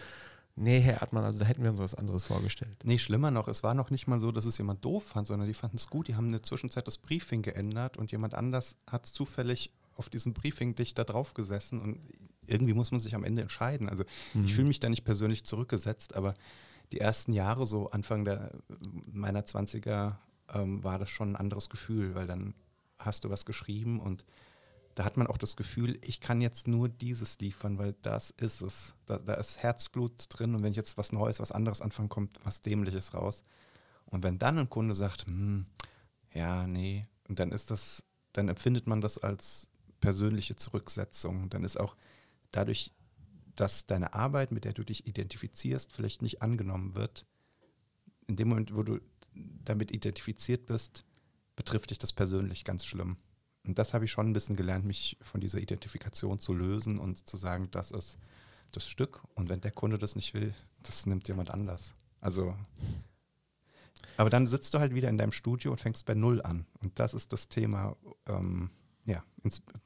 [0.54, 2.76] Nee, Herr Erdmann, also da hätten wir uns was anderes vorgestellt.
[2.84, 5.46] Nee, schlimmer noch, es war noch nicht mal so, dass es jemand doof fand, sondern
[5.46, 6.08] die fanden es gut.
[6.08, 10.34] Die haben in der Zwischenzeit das Briefing geändert und jemand anders hat zufällig auf diesem
[10.34, 12.00] Briefing dich da drauf gesessen und
[12.46, 13.88] irgendwie muss man sich am Ende entscheiden.
[13.88, 14.04] Also
[14.34, 14.44] mhm.
[14.44, 16.34] ich fühle mich da nicht persönlich zurückgesetzt, aber
[16.92, 18.50] die ersten Jahre, so Anfang der,
[19.12, 20.16] meiner 20er,
[20.52, 22.54] ähm, war das schon ein anderes Gefühl, weil dann
[22.98, 24.24] hast du was geschrieben und
[24.94, 28.62] da hat man auch das Gefühl, ich kann jetzt nur dieses liefern, weil das ist
[28.62, 28.94] es.
[29.06, 32.40] Da, da, ist Herzblut drin und wenn ich jetzt was Neues, was anderes anfange, kommt
[32.42, 33.44] was Dämliches raus.
[34.06, 35.66] Und wenn dann ein Kunde sagt, hm,
[36.34, 38.02] ja, nee, und dann ist das
[38.38, 39.68] dann empfindet man das als
[40.00, 41.50] persönliche Zurücksetzung.
[41.50, 41.96] Dann ist auch
[42.52, 42.94] dadurch,
[43.56, 47.26] dass deine Arbeit, mit der du dich identifizierst, vielleicht nicht angenommen wird,
[48.28, 49.00] in dem Moment, wo du
[49.64, 51.04] damit identifiziert bist,
[51.56, 53.16] betrifft dich das persönlich ganz schlimm.
[53.66, 57.28] Und das habe ich schon ein bisschen gelernt, mich von dieser Identifikation zu lösen und
[57.28, 58.18] zu sagen, das ist
[58.72, 59.22] das Stück.
[59.34, 61.94] Und wenn der Kunde das nicht will, das nimmt jemand anders.
[62.20, 62.54] Also,
[64.16, 66.66] aber dann sitzt du halt wieder in deinem Studio und fängst bei Null an.
[66.82, 68.70] Und das ist das Thema, ähm,
[69.04, 69.22] ja,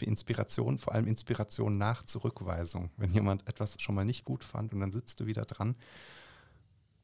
[0.01, 2.91] Inspiration, vor allem Inspiration nach Zurückweisung.
[2.97, 5.77] Wenn jemand etwas schon mal nicht gut fand und dann sitzt du wieder dran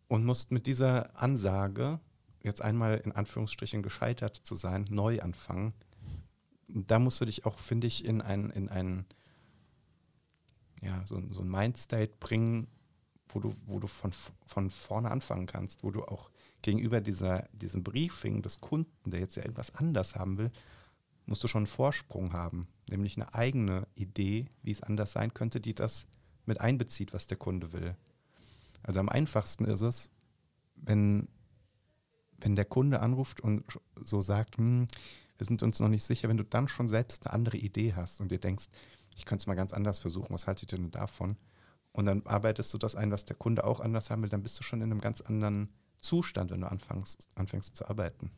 [0.09, 2.01] und musst mit dieser Ansage,
[2.43, 5.75] jetzt einmal in Anführungsstrichen gescheitert zu sein, neu anfangen.
[6.69, 9.07] Da musst du dich auch, finde ich, in ein, in ein,
[10.83, 12.69] ja, so, so ein Mindstate bringen,
[13.29, 14.13] wo du, wo du von,
[14.47, 16.31] von vorne anfangen kannst, wo du auch
[16.63, 20.51] gegenüber dieser, diesem Briefing des Kunden, der jetzt ja etwas anders haben will,
[21.27, 25.61] musst du schon einen Vorsprung haben, nämlich eine eigene Idee, wie es anders sein könnte,
[25.61, 26.07] die das
[26.47, 27.97] mit einbezieht, was der Kunde will.
[28.83, 30.11] Also am einfachsten ist es,
[30.77, 31.29] wenn,
[32.39, 33.65] wenn der Kunde anruft und
[33.97, 34.89] so sagt, hm,
[35.37, 38.21] wir sind uns noch nicht sicher, wenn du dann schon selbst eine andere Idee hast
[38.21, 38.67] und dir denkst,
[39.17, 41.37] ich könnte es mal ganz anders versuchen, was haltet ihr denn davon?
[41.93, 44.59] Und dann arbeitest du das ein, was der Kunde auch anders haben will, dann bist
[44.59, 45.69] du schon in einem ganz anderen
[46.01, 48.31] Zustand, wenn du anfängst, anfängst zu arbeiten.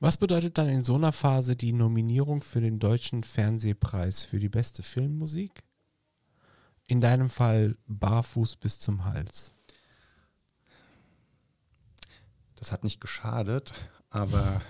[0.00, 4.48] Was bedeutet dann in so einer Phase die Nominierung für den Deutschen Fernsehpreis für die
[4.48, 5.62] beste Filmmusik?
[6.86, 9.52] In deinem Fall barfuß bis zum Hals.
[12.64, 13.74] Das hat nicht geschadet,
[14.10, 14.62] aber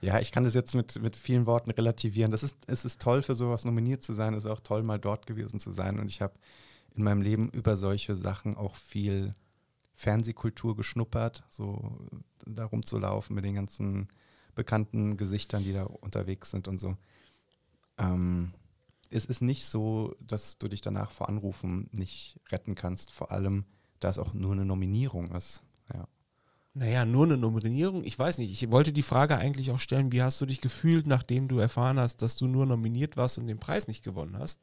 [0.00, 2.32] ja, ich kann das jetzt mit, mit vielen Worten relativieren.
[2.32, 4.34] Das ist, es ist toll, für sowas nominiert zu sein.
[4.34, 6.00] Es ist auch toll, mal dort gewesen zu sein.
[6.00, 6.34] Und ich habe
[6.96, 9.36] in meinem Leben über solche Sachen auch viel
[9.94, 12.00] Fernsehkultur geschnuppert, so
[12.44, 14.08] da rumzulaufen mit den ganzen
[14.56, 16.96] bekannten Gesichtern, die da unterwegs sind und so.
[17.96, 18.54] Ähm,
[19.10, 23.66] es ist nicht so, dass du dich danach vor Anrufen nicht retten kannst, vor allem,
[24.00, 25.62] da es auch nur eine Nominierung ist.
[25.94, 26.08] Ja.
[26.76, 28.02] Naja, nur eine Nominierung.
[28.02, 28.50] Ich weiß nicht.
[28.50, 32.00] Ich wollte die Frage eigentlich auch stellen, wie hast du dich gefühlt, nachdem du erfahren
[32.00, 34.60] hast, dass du nur nominiert warst und den Preis nicht gewonnen hast?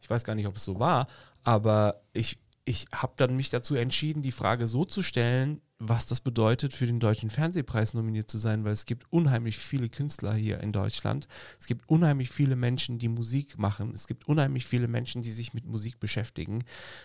[0.00, 1.08] Ich weiß gar nicht, ob es so war,
[1.42, 6.20] aber ich, ich habe dann mich dazu entschieden, die Frage so zu stellen, was das
[6.20, 10.60] bedeutet, für den Deutschen Fernsehpreis nominiert zu sein, weil es gibt unheimlich viele Künstler hier
[10.60, 11.26] in Deutschland.
[11.58, 13.92] Es gibt unheimlich viele Menschen, die Musik machen.
[13.94, 16.62] Es gibt unheimlich viele Menschen, die sich mit Musik beschäftigen.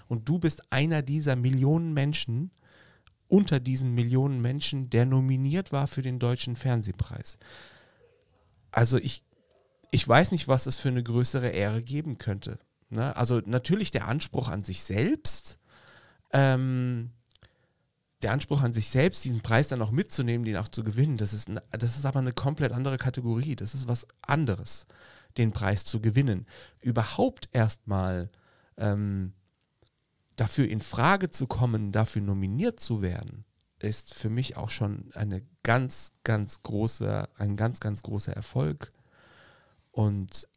[0.08, 2.51] Und du bist einer dieser Millionen Menschen,
[3.28, 7.38] unter diesen Millionen Menschen, der nominiert war für den Deutschen Fernsehpreis.
[8.71, 9.23] Also ich,
[9.91, 12.59] ich weiß nicht, was es für eine größere Ehre geben könnte.
[12.89, 13.15] Ne?
[13.15, 15.59] Also natürlich der Anspruch an sich selbst,
[16.34, 17.11] ähm,
[18.21, 21.34] der Anspruch an sich selbst, diesen Preis dann auch mitzunehmen, den auch zu gewinnen, das
[21.34, 23.55] ist, das ist aber eine komplett andere Kategorie.
[23.55, 24.88] Das ist was anderes,
[25.38, 26.45] den Preis zu gewinnen.
[26.82, 28.30] Überhaupt erstmal
[28.78, 29.34] ähm,
[30.36, 33.46] dafür in Frage zu kommen, dafür nominiert zu werden,
[33.80, 38.92] ist für mich auch schon eine ganz, ganz große, ein ganz, ganz großer Erfolg.
[39.92, 40.48] Und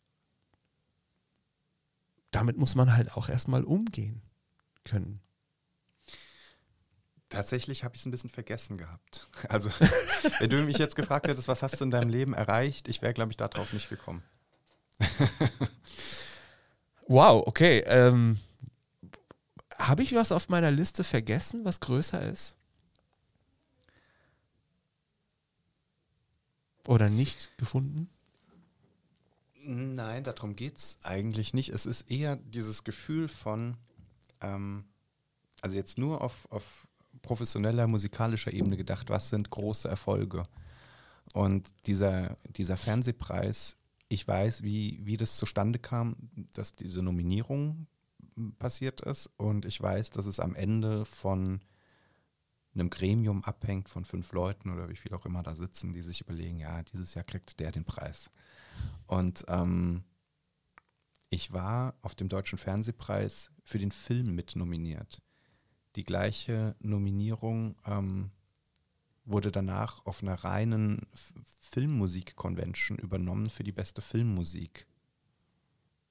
[2.31, 4.22] damit muss man halt auch erstmal umgehen
[4.85, 5.20] können.
[7.29, 9.29] Tatsächlich habe ich es ein bisschen vergessen gehabt.
[9.49, 9.70] Also,
[10.39, 13.14] wenn du mich jetzt gefragt hättest, was hast du in deinem Leben erreicht, ich wäre,
[13.14, 14.22] glaube ich, darauf nicht gekommen.
[17.07, 17.85] wow, okay.
[17.87, 18.41] Ähm,
[19.79, 22.57] habe ich was auf meiner Liste vergessen, was größer ist?
[26.87, 28.09] Oder nicht gefunden?
[29.62, 31.68] Nein, darum geht es eigentlich nicht.
[31.68, 33.76] Es ist eher dieses Gefühl von,
[34.41, 34.85] ähm,
[35.61, 36.89] also jetzt nur auf, auf
[37.20, 40.45] professioneller musikalischer Ebene gedacht, was sind große Erfolge?
[41.35, 43.76] Und dieser, dieser Fernsehpreis,
[44.09, 46.16] ich weiß, wie, wie das zustande kam,
[46.55, 47.87] dass diese Nominierung
[48.59, 49.30] passiert ist.
[49.36, 51.61] Und ich weiß, dass es am Ende von
[52.74, 56.20] einem Gremium abhängt von fünf Leuten oder wie viel auch immer da sitzen, die sich
[56.20, 58.30] überlegen, ja, dieses Jahr kriegt der den Preis.
[59.07, 60.05] Und ähm,
[61.30, 65.22] ich war auf dem Deutschen Fernsehpreis für den Film mit nominiert.
[65.97, 68.30] Die gleiche Nominierung ähm,
[69.24, 71.07] wurde danach auf einer reinen
[71.61, 74.86] Filmmusik-Convention übernommen für die beste Filmmusik.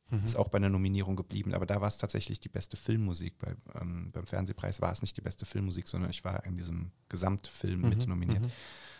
[0.09, 0.23] Mhm.
[0.23, 3.37] Ist auch bei einer Nominierung geblieben, aber da war es tatsächlich die beste Filmmusik.
[3.39, 6.91] Bei, ähm, beim Fernsehpreis war es nicht die beste Filmmusik, sondern ich war in diesem
[7.09, 7.89] Gesamtfilm mhm.
[7.89, 8.43] mit nominiert.
[8.43, 8.51] Mhm.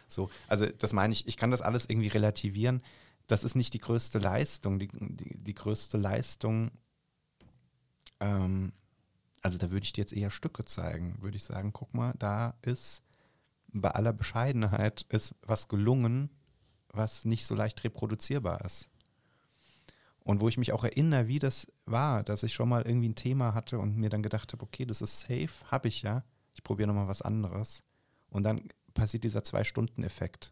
[0.07, 2.81] So, also das meine ich, ich kann das alles irgendwie relativieren
[3.27, 4.79] das ist nicht die größte Leistung.
[4.79, 6.71] Die, die, die größte Leistung,
[8.19, 8.71] ähm,
[9.41, 11.21] also da würde ich dir jetzt eher Stücke zeigen.
[11.21, 13.03] Würde ich sagen, guck mal, da ist
[13.67, 16.29] bei aller Bescheidenheit ist was gelungen,
[16.89, 18.89] was nicht so leicht reproduzierbar ist.
[20.27, 23.15] Und wo ich mich auch erinnere, wie das war, dass ich schon mal irgendwie ein
[23.15, 26.25] Thema hatte und mir dann gedacht habe, okay, das ist safe, habe ich ja.
[26.53, 27.81] Ich probiere nochmal was anderes.
[28.29, 30.51] Und dann passiert dieser Zwei-Stunden-Effekt.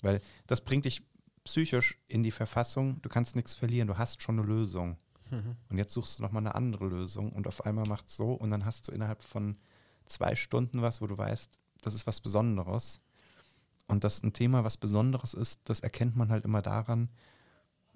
[0.00, 1.02] Weil das bringt dich
[1.44, 4.96] psychisch in die Verfassung, du kannst nichts verlieren, du hast schon eine Lösung.
[5.30, 5.56] Mhm.
[5.68, 8.48] Und jetzt suchst du nochmal eine andere Lösung und auf einmal macht es so und
[8.48, 9.58] dann hast du innerhalb von
[10.06, 11.50] zwei Stunden was, wo du weißt,
[11.82, 13.02] das ist was Besonderes.
[13.86, 17.10] Und dass ein Thema was Besonderes ist, das erkennt man halt immer daran,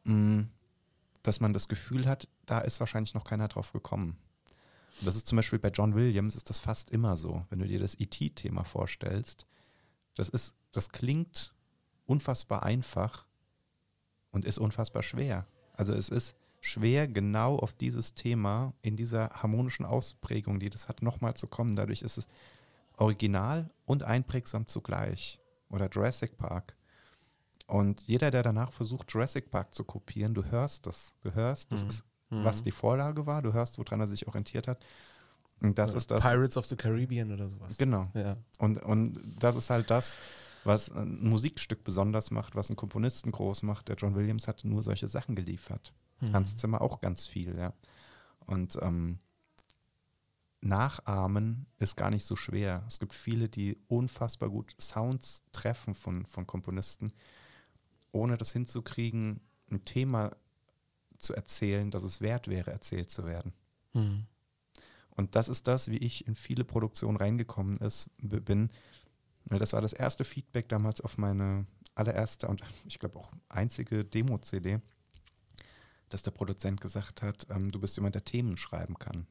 [0.05, 0.51] mh, mm,
[1.27, 4.19] dass man das Gefühl hat, da ist wahrscheinlich noch keiner drauf gekommen.
[4.99, 7.45] Und das ist zum Beispiel bei John Williams ist das fast immer so.
[7.51, 9.47] Wenn du dir das ET-Thema vorstellst,
[10.15, 11.55] das ist, das klingt
[12.07, 13.27] unfassbar einfach
[14.31, 15.47] und ist unfassbar schwer.
[15.75, 21.03] Also es ist schwer, genau auf dieses Thema in dieser harmonischen Ausprägung, die das hat,
[21.03, 21.75] nochmal zu kommen.
[21.75, 22.27] Dadurch ist es
[22.97, 25.41] original und einprägsam zugleich.
[25.69, 26.76] Oder Jurassic Park.
[27.67, 31.15] Und jeder, der danach versucht, Jurassic Park zu kopieren, du hörst das.
[31.23, 31.89] Du hörst, das mhm.
[31.89, 32.65] ist, was mhm.
[32.65, 34.85] die Vorlage war, du hörst, woran er sich orientiert hat.
[35.61, 36.21] Und das Oder ist das.
[36.23, 37.77] Pirates of the Caribbean oder sowas.
[37.79, 38.09] Genau.
[38.15, 38.37] Ja.
[38.59, 40.17] Und, und das ist halt das,
[40.65, 43.89] was ein Musikstück besonders macht, was einen Komponisten groß macht.
[43.89, 45.93] Der John Williams hat nur solche Sachen geliefert.
[46.21, 46.33] Mhm.
[46.35, 47.73] Hans Zimmer auch ganz viel, ja.
[48.47, 49.19] Und ähm,
[50.61, 52.85] Nachahmen ist gar nicht so schwer.
[52.87, 57.13] Es gibt viele, die unfassbar gut Sounds treffen von, von Komponisten
[58.17, 59.41] ohne das hinzukriegen,
[59.71, 60.37] ein Thema
[61.17, 63.53] zu erzählen, dass es wert wäre, erzählt zu werden.
[63.95, 64.27] Mhm.
[65.11, 68.71] Und das ist das, wie ich in viele Produktionen reingekommen ist, bin.
[69.47, 74.81] Das war das erste Feedback damals auf meine allererste und ich glaube auch einzige Demo-CD,
[76.11, 79.27] dass der Produzent gesagt hat, ähm, du bist jemand, der Themen schreiben kann.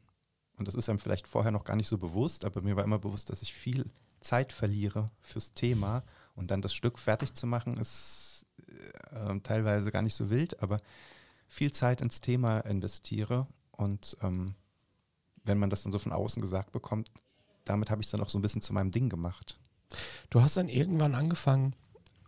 [0.58, 2.98] Und das ist einem vielleicht vorher noch gar nicht so bewusst, aber mir war immer
[2.98, 7.78] bewusst, dass ich viel Zeit verliere fürs Thema und dann das Stück fertig zu machen,
[7.78, 8.25] ist
[9.16, 10.80] äh, teilweise gar nicht so wild, aber
[11.48, 13.48] viel Zeit ins Thema investiere.
[13.72, 14.56] Und ähm,
[15.44, 17.12] wenn man das dann so von außen gesagt bekommt,
[17.66, 19.60] damit habe ich es dann auch so ein bisschen zu meinem Ding gemacht.
[20.30, 21.76] Du hast dann irgendwann angefangen,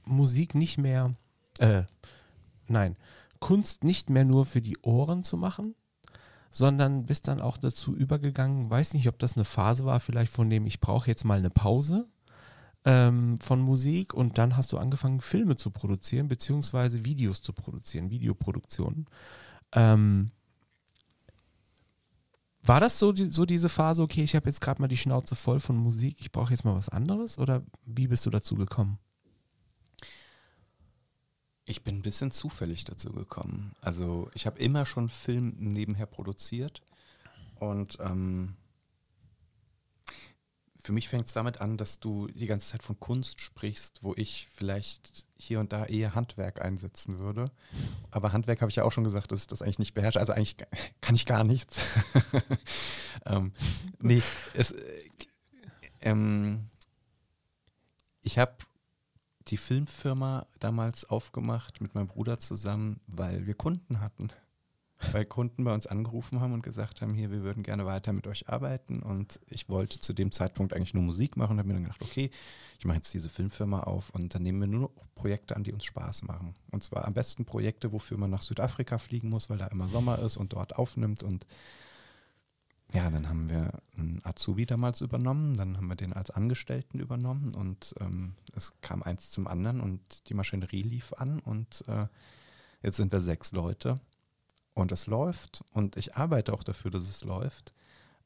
[0.06, 1.16] Musik nicht mehr,
[1.60, 1.84] äh,
[2.68, 2.96] nein,
[3.40, 5.76] Kunst nicht mehr nur für die Ohren zu machen,
[6.50, 10.50] sondern bist dann auch dazu übergegangen, weiß nicht, ob das eine Phase war, vielleicht von
[10.50, 12.08] dem ich brauche jetzt mal eine Pause
[12.88, 18.10] ähm, von Musik und dann hast du angefangen, Filme zu produzieren, beziehungsweise Videos zu produzieren,
[18.10, 19.08] Videoproduktionen.
[19.74, 20.32] Ähm,
[22.64, 25.36] war das so, die, so diese Phase, okay, ich habe jetzt gerade mal die Schnauze
[25.36, 27.38] voll von Musik, ich brauche jetzt mal was anderes?
[27.38, 28.98] Oder wie bist du dazu gekommen?
[31.66, 33.74] Ich bin ein bisschen zufällig dazu gekommen.
[33.82, 36.82] Also ich habe immer schon Film nebenher produziert
[37.60, 38.56] und ähm,
[40.88, 44.14] für mich fängt es damit an, dass du die ganze Zeit von Kunst sprichst, wo
[44.16, 47.52] ich vielleicht hier und da eher Handwerk einsetzen würde.
[48.10, 50.22] Aber Handwerk habe ich ja auch schon gesagt, dass ich das eigentlich nicht beherrsche.
[50.22, 50.56] Also eigentlich
[51.02, 51.82] kann ich gar nichts.
[53.26, 53.52] ähm,
[54.02, 54.24] nee,
[54.54, 55.10] es, äh,
[56.00, 56.70] ähm,
[58.24, 58.56] ich habe
[59.48, 64.30] die Filmfirma damals aufgemacht mit meinem Bruder zusammen, weil wir Kunden hatten
[65.12, 68.26] weil Kunden bei uns angerufen haben und gesagt haben, hier, wir würden gerne weiter mit
[68.26, 69.02] euch arbeiten.
[69.02, 72.02] Und ich wollte zu dem Zeitpunkt eigentlich nur Musik machen und habe mir dann gedacht,
[72.02, 72.32] okay,
[72.80, 75.86] ich mache jetzt diese Filmfirma auf und dann nehmen wir nur Projekte an, die uns
[75.86, 76.56] Spaß machen.
[76.72, 80.20] Und zwar am besten Projekte, wofür man nach Südafrika fliegen muss, weil da immer Sommer
[80.20, 81.22] ist und dort aufnimmt.
[81.22, 81.46] Und
[82.94, 87.54] ja, dann haben wir einen Azubi damals übernommen, dann haben wir den als Angestellten übernommen
[87.54, 92.08] und ähm, es kam eins zum anderen und die Maschinerie lief an und äh,
[92.82, 94.00] jetzt sind wir sechs Leute
[94.78, 97.74] und es läuft und ich arbeite auch dafür, dass es läuft.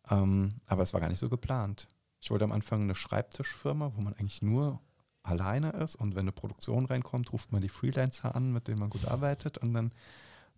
[0.10, 1.88] Ähm, aber es war gar nicht so geplant.
[2.20, 4.82] Ich wollte am Anfang eine Schreibtischfirma, wo man eigentlich nur
[5.24, 8.89] alleine ist und wenn eine Produktion reinkommt, ruft man die Freelancer an, mit denen man
[8.89, 9.91] gut arbeitet und dann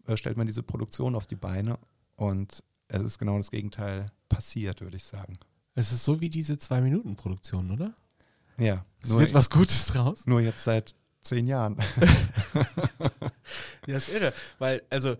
[0.08, 1.78] äh, stellt man diese Produktion auf die Beine
[2.16, 5.38] und es ist genau das Gegenteil passiert, würde ich sagen.
[5.76, 7.94] Es ist so wie diese Zwei-Minuten-Produktion, oder?
[8.58, 8.86] Ja.
[9.02, 10.26] Es wird was Gutes draus.
[10.26, 11.78] Nur jetzt seit zehn Jahren.
[13.88, 15.16] ja, ist irre, weil, also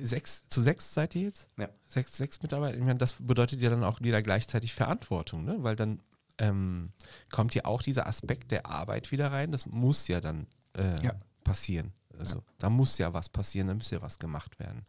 [0.00, 1.48] sechs, zu sechs seid ihr jetzt?
[1.56, 1.68] Ja.
[1.86, 2.76] Sechs, sechs Mitarbeiter.
[2.76, 5.62] Ich meine, das bedeutet ja dann auch wieder gleichzeitig Verantwortung, ne?
[5.62, 6.00] Weil dann
[6.38, 6.92] ähm,
[7.30, 9.52] kommt ja auch dieser Aspekt der Arbeit wieder rein.
[9.52, 11.14] Das muss ja dann äh, ja.
[11.44, 11.92] passieren.
[12.18, 12.44] Also ja.
[12.58, 14.86] da muss ja was passieren, da muss ja was gemacht werden.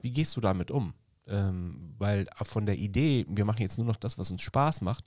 [0.00, 0.94] Wie gehst du damit um?
[1.26, 5.04] Ähm, weil von der Idee, wir machen jetzt nur noch das, was uns Spaß macht,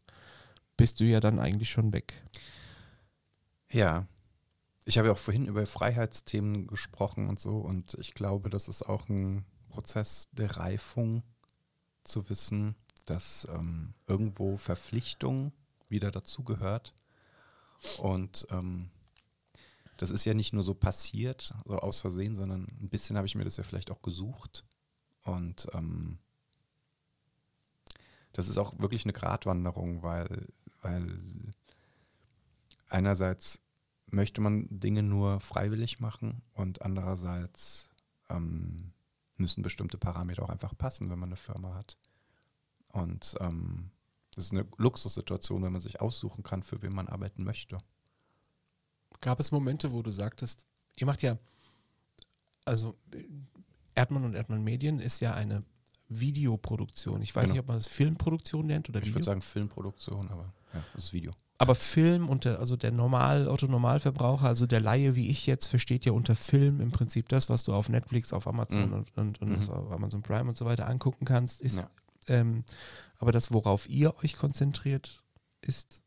[0.75, 2.13] bist du ja dann eigentlich schon weg.
[3.71, 4.07] Ja,
[4.89, 8.81] ich habe ja auch vorhin über Freiheitsthemen gesprochen und so und ich glaube, das ist
[8.81, 11.21] auch ein Prozess der Reifung
[12.03, 12.75] zu wissen,
[13.05, 15.53] dass ähm, irgendwo Verpflichtung
[15.89, 16.95] wieder dazugehört
[17.99, 18.89] und ähm,
[19.97, 23.35] das ist ja nicht nur so passiert, so aus Versehen, sondern ein bisschen habe ich
[23.35, 24.65] mir das ja vielleicht auch gesucht.
[25.23, 26.19] Und ähm,
[28.31, 30.47] das ist auch wirklich eine Gratwanderung, weil,
[30.81, 31.53] weil
[32.87, 33.59] einerseits
[34.12, 37.89] möchte man Dinge nur freiwillig machen und andererseits
[38.30, 38.91] ähm,
[39.38, 41.97] müssen bestimmte Parameter auch einfach passen, wenn man eine Firma hat.
[42.89, 43.91] Und ähm,
[44.36, 47.78] das ist eine Luxussituation, wenn man sich aussuchen kann, für wen man arbeiten möchte.
[49.22, 50.66] Gab es Momente, wo du sagtest,
[50.97, 51.38] ihr macht ja,
[52.66, 52.95] also
[53.95, 55.64] Erdmann und Erdmann Medien ist ja eine
[56.07, 57.22] Videoproduktion.
[57.22, 57.53] Ich weiß Genau.
[57.53, 59.16] nicht, ob man es Filmproduktion nennt oder Ich Video.
[59.16, 61.32] würde sagen Filmproduktion, aber ja, das ist Video.
[61.62, 66.05] Aber Film und der, also der Normal, Otto-Normalverbraucher, also der Laie wie ich jetzt, versteht
[66.05, 68.93] ja unter Film im Prinzip das, was du auf Netflix, auf Amazon Mhm.
[68.93, 69.70] und, und, und Mhm.
[69.70, 71.89] auf Amazon Prime und so weiter angucken kannst, ist Ja.
[72.28, 72.64] ähm,
[73.18, 75.22] aber das, worauf ihr euch konzentriert,
[75.60, 76.01] ist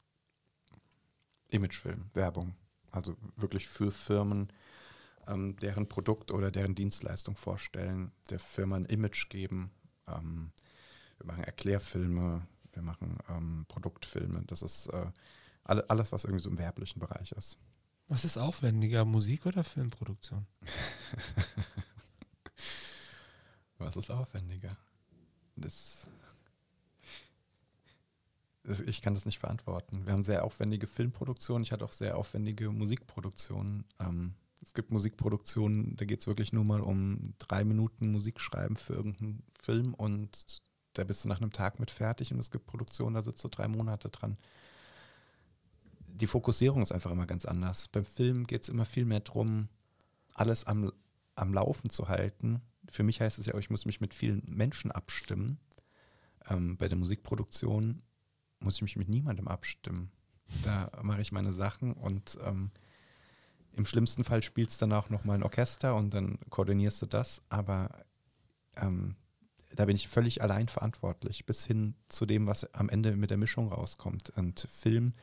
[1.48, 2.54] Imagefilm, Werbung.
[2.90, 4.50] Also wirklich für Firmen,
[5.28, 9.70] ähm, deren Produkt oder deren Dienstleistung vorstellen, der Firma ein Image geben.
[10.08, 10.52] Ähm,
[11.18, 14.44] wir machen Erklärfilme, wir machen ähm, Produktfilme.
[14.46, 15.06] Das ist äh,
[15.64, 17.58] alles, was irgendwie so im werblichen Bereich ist.
[18.08, 20.46] was ist aufwendiger, Musik oder Filmproduktion?
[23.78, 24.76] Was ist aufwendiger?
[25.56, 26.06] Das,
[28.62, 30.06] das, ich kann das nicht beantworten.
[30.06, 31.64] Wir haben sehr aufwendige Filmproduktionen.
[31.64, 33.84] Ich hatte auch sehr aufwendige Musikproduktionen.
[33.98, 38.76] Ähm, es gibt Musikproduktionen, da geht es wirklich nur mal um drei Minuten Musik schreiben
[38.76, 42.66] für irgendeinen Film und da bist du nach einem Tag mit fertig und es gibt
[42.66, 44.36] Produktionen, da sitzt du drei Monate dran.
[46.14, 47.88] Die Fokussierung ist einfach immer ganz anders.
[47.88, 49.68] Beim Film geht es immer viel mehr darum,
[50.34, 50.92] alles am,
[51.34, 52.60] am Laufen zu halten.
[52.88, 55.58] Für mich heißt es ja auch, ich muss mich mit vielen Menschen abstimmen.
[56.48, 58.02] Ähm, bei der Musikproduktion
[58.60, 60.10] muss ich mich mit niemandem abstimmen.
[60.64, 62.70] Da mache ich meine Sachen und ähm,
[63.74, 67.40] im schlimmsten Fall spielst du dann auch nochmal ein Orchester und dann koordinierst du das,
[67.48, 68.04] aber
[68.76, 69.16] ähm,
[69.74, 73.38] da bin ich völlig allein verantwortlich, bis hin zu dem, was am Ende mit der
[73.38, 74.30] Mischung rauskommt.
[74.36, 75.14] Und Film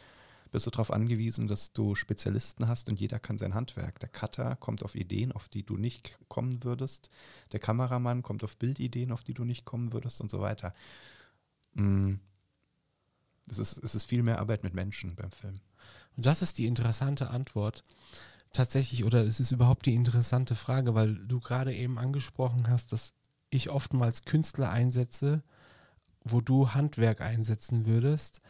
[0.52, 4.00] bist du darauf angewiesen, dass du Spezialisten hast und jeder kann sein Handwerk.
[4.00, 7.10] Der Cutter kommt auf Ideen, auf die du nicht kommen würdest.
[7.52, 10.74] Der Kameramann kommt auf Bildideen, auf die du nicht kommen würdest und so weiter.
[11.74, 12.16] Mm.
[13.48, 15.60] Es ist, es ist viel mehr Arbeit mit Menschen beim Film.
[16.16, 17.84] Und das ist die interessante Antwort.
[18.54, 23.14] Tatsächlich, oder es ist überhaupt die interessante Frage, weil du gerade eben angesprochen hast, dass
[23.50, 25.44] ich oftmals Künstler einsetze,
[26.24, 28.42] wo du Handwerk einsetzen würdest.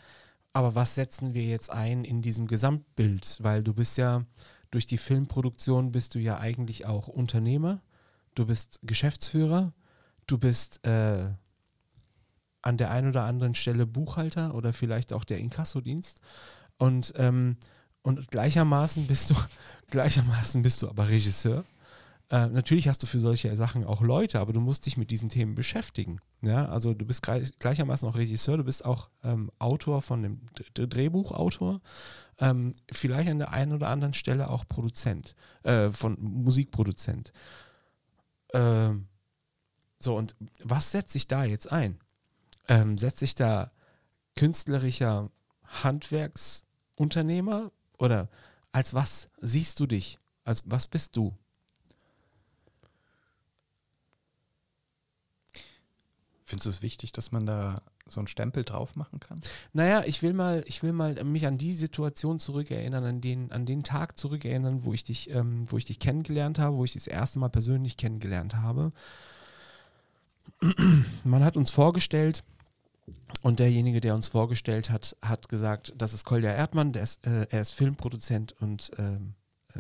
[0.60, 3.38] Aber was setzen wir jetzt ein in diesem Gesamtbild?
[3.40, 4.26] Weil du bist ja,
[4.72, 7.82] durch die Filmproduktion bist du ja eigentlich auch Unternehmer,
[8.36, 9.72] du bist Geschäftsführer,
[10.28, 11.30] du bist äh,
[12.62, 16.20] an der einen oder anderen Stelle Buchhalter oder vielleicht auch der Inkassodienst.
[16.78, 17.56] Und, ähm,
[18.02, 19.36] und gleichermaßen bist du,
[19.92, 21.64] gleichermaßen bist du aber Regisseur.
[22.32, 25.30] Äh, natürlich hast du für solche Sachen auch Leute, aber du musst dich mit diesen
[25.30, 26.20] Themen beschäftigen.
[26.42, 30.42] Ja, also du bist gleich, gleichermaßen auch Regisseur, du bist auch ähm, Autor von dem
[30.78, 31.82] D Drehbuchautor,
[32.38, 37.34] ähm, vielleicht an der einen oder anderen Stelle auch Produzent, äh, von Musikproduzent.
[38.54, 39.08] Ähm,
[39.98, 42.00] so, und was setzt sich da jetzt ein?
[42.68, 43.72] Ähm, setzt sich da
[44.36, 45.32] künstlerischer
[45.66, 48.30] Handwerksunternehmer oder
[48.72, 50.20] als was siehst du dich?
[50.44, 51.36] Als was bist du?
[56.50, 59.40] Findest du es wichtig, dass man da so einen Stempel drauf machen kann?
[59.72, 63.68] Naja, ich will mal, ich will mal mich an die Situation zurückerinnern, an den, an
[63.68, 67.04] den Tag zurückerinnern, wo ich dich, ähm, wo ich dich kennengelernt habe, wo ich dich
[67.04, 68.90] das erste Mal persönlich kennengelernt habe.
[71.24, 72.44] Man hat uns vorgestellt
[73.44, 77.62] und derjenige, der uns vorgestellt hat, hat gesagt, das ist Kolja Erdmann, ist, äh, er
[77.62, 79.36] ist Filmproduzent und ähm,
[79.76, 79.80] äh,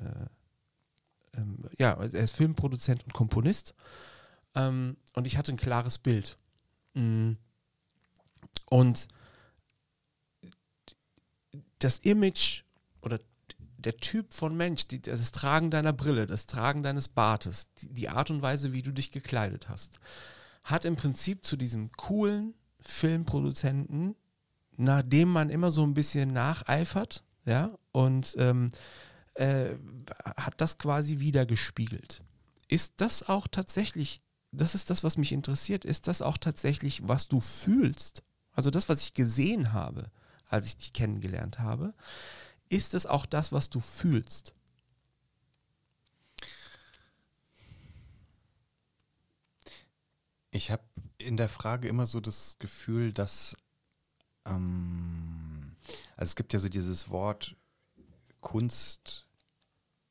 [1.35, 3.73] ähm, ja, er ist Filmproduzent und Komponist.
[4.53, 6.37] Ähm, und ich hatte ein klares Bild.
[6.99, 7.37] Mm.
[8.69, 9.07] Und
[11.79, 12.63] das Image
[13.01, 13.19] oder
[13.77, 18.41] der Typ von Mensch, das Tragen deiner Brille, das Tragen deines Bartes, die, Art und
[18.41, 19.99] Weise, wie du dich gekleidet hast,
[20.63, 24.15] hat im Prinzip zu diesem coolen Filmproduzenten,
[24.75, 28.69] nach dem man immer so ein bisschen nacheifert, ja, und ähm,
[29.35, 29.75] äh,
[30.25, 32.23] hat das quasi wiedergespiegelt.
[32.67, 34.21] Ist das auch tatsächlich,
[34.51, 38.23] das ist das, was mich interessiert, ist das auch tatsächlich, was du fühlst?
[38.53, 40.09] Also das, was ich gesehen habe,
[40.47, 41.93] als ich dich kennengelernt habe,
[42.69, 44.53] ist es auch das, was du fühlst?
[50.51, 50.83] Ich habe
[51.19, 53.55] in der Frage immer so das Gefühl, dass
[54.45, 55.75] ähm,
[56.15, 57.55] also es gibt ja so dieses Wort
[58.41, 59.27] Kunst,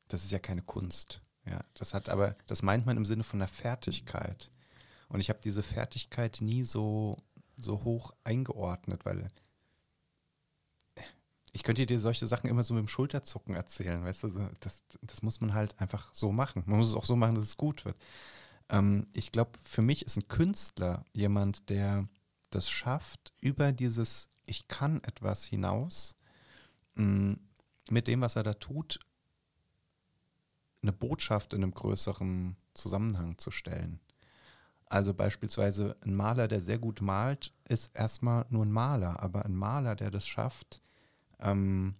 [0.07, 1.21] das ist ja keine Kunst.
[1.49, 4.49] Ja, das hat aber, das meint man im Sinne von einer Fertigkeit.
[5.07, 7.17] Und ich habe diese Fertigkeit nie so,
[7.57, 9.29] so hoch eingeordnet, weil
[11.51, 15.23] ich könnte dir solche Sachen immer so mit dem Schulterzucken erzählen, weißt du, das, das
[15.23, 16.63] muss man halt einfach so machen.
[16.67, 17.97] Man muss es auch so machen, dass es gut wird.
[18.69, 22.07] Ähm, ich glaube, für mich ist ein Künstler jemand, der
[22.51, 26.15] das schafft, über dieses Ich kann etwas hinaus,
[26.93, 27.37] mh,
[27.89, 28.99] mit dem, was er da tut,
[30.81, 33.99] eine Botschaft in einem größeren Zusammenhang zu stellen.
[34.85, 39.55] Also beispielsweise ein Maler, der sehr gut malt, ist erstmal nur ein Maler, aber ein
[39.55, 40.81] Maler, der das schafft,
[41.39, 41.95] ähm,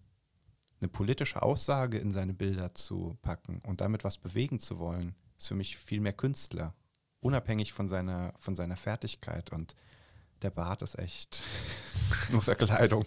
[0.81, 5.49] eine politische Aussage in seine Bilder zu packen und damit was bewegen zu wollen, ist
[5.49, 6.73] für mich viel mehr Künstler,
[7.19, 9.51] unabhängig von seiner, von seiner Fertigkeit.
[9.51, 9.75] Und
[10.41, 11.43] der Bart ist echt
[12.31, 13.05] nur Verkleidung.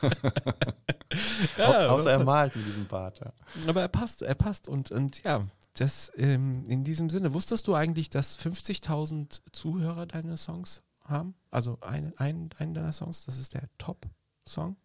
[1.58, 3.20] ja, Au außer er malt mit diesem Bart.
[3.20, 3.32] Ja.
[3.66, 4.68] Aber er passt, er passt.
[4.68, 10.36] Und, und ja, das ähm, in diesem Sinne, wusstest du eigentlich, dass 50.000 Zuhörer deine
[10.36, 11.34] Songs haben?
[11.50, 14.76] Also einen ein, ein deiner Songs, das ist der Top-Song?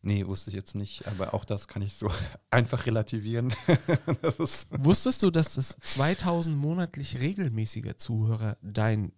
[0.00, 2.10] Nee, wusste ich jetzt nicht, aber auch das kann ich so
[2.50, 3.52] einfach relativieren.
[4.70, 9.12] Wusstest du, dass das 2000 monatlich regelmäßiger Zuhörer dein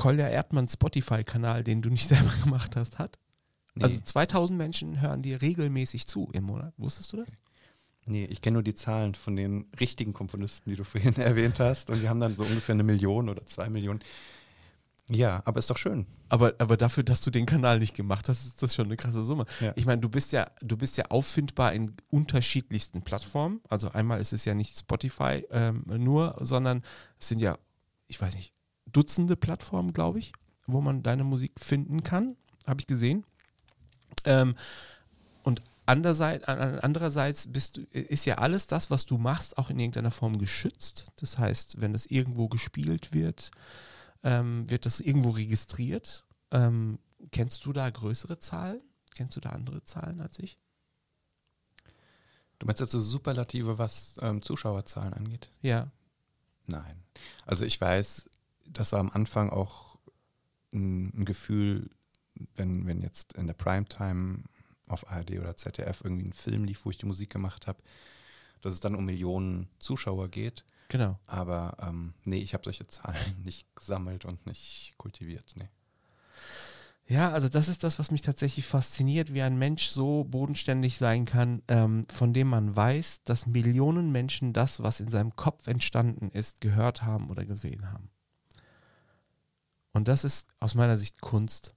[0.00, 3.18] Kolja Erdmann Spotify-Kanal, den du nicht selber gemacht hast, hat?
[3.74, 3.84] Nee.
[3.84, 6.72] Also 2000 Menschen hören dir regelmäßig zu im Monat.
[6.78, 7.28] Wusstest du das?
[8.06, 11.90] Nee, ich kenne nur die Zahlen von den richtigen Komponisten, die du vorhin erwähnt hast.
[11.90, 14.00] Und die haben dann so ungefähr eine Million oder zwei Millionen.
[15.08, 16.06] Ja, aber ist doch schön.
[16.28, 19.22] Aber, aber dafür, dass du den Kanal nicht gemacht hast, ist das schon eine krasse
[19.22, 19.44] Summe.
[19.60, 19.72] Ja.
[19.76, 23.60] Ich meine, du bist ja, du bist ja auffindbar in unterschiedlichsten Plattformen.
[23.68, 26.84] Also einmal ist es ja nicht Spotify ähm, nur, sondern
[27.18, 27.58] es sind ja,
[28.06, 28.54] ich weiß nicht,
[28.92, 30.32] Dutzende Plattformen, glaube ich,
[30.66, 32.36] wo man deine Musik finden kann.
[32.66, 33.24] Habe ich gesehen.
[34.24, 34.54] Ähm,
[35.42, 40.10] und andererseits, andererseits bist du, ist ja alles das, was du machst, auch in irgendeiner
[40.10, 41.06] Form geschützt.
[41.16, 43.50] Das heißt, wenn das irgendwo gespielt wird,
[44.22, 46.26] ähm, wird das irgendwo registriert.
[46.50, 46.98] Ähm,
[47.32, 48.82] kennst du da größere Zahlen?
[49.14, 50.58] Kennst du da andere Zahlen als ich?
[52.58, 55.50] Du meinst jetzt so Superlative, was ähm, Zuschauerzahlen angeht?
[55.62, 55.90] Ja.
[56.66, 57.02] Nein.
[57.46, 58.29] Also ich weiß,
[58.72, 59.98] das war am Anfang auch
[60.72, 61.90] ein, ein Gefühl,
[62.54, 64.44] wenn, wenn jetzt in der Primetime
[64.88, 67.78] auf ARD oder ZDF irgendwie ein Film lief, wo ich die Musik gemacht habe,
[68.60, 70.64] dass es dann um Millionen Zuschauer geht.
[70.88, 71.18] Genau.
[71.26, 75.54] Aber ähm, nee, ich habe solche Zahlen nicht gesammelt und nicht kultiviert.
[75.56, 75.68] Nee.
[77.06, 81.24] Ja, also das ist das, was mich tatsächlich fasziniert, wie ein Mensch so bodenständig sein
[81.24, 86.30] kann, ähm, von dem man weiß, dass Millionen Menschen das, was in seinem Kopf entstanden
[86.30, 88.10] ist, gehört haben oder gesehen haben.
[89.92, 91.74] Und das ist aus meiner Sicht Kunst.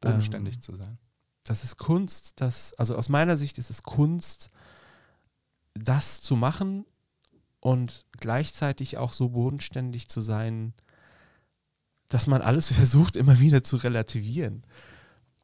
[0.00, 0.98] Bodenständig ähm, zu sein.
[1.44, 4.48] Das ist Kunst, das, also aus meiner Sicht ist es Kunst,
[5.74, 6.84] das zu machen,
[7.62, 10.74] und gleichzeitig auch so bodenständig zu sein,
[12.08, 14.66] dass man alles versucht, immer wieder zu relativieren.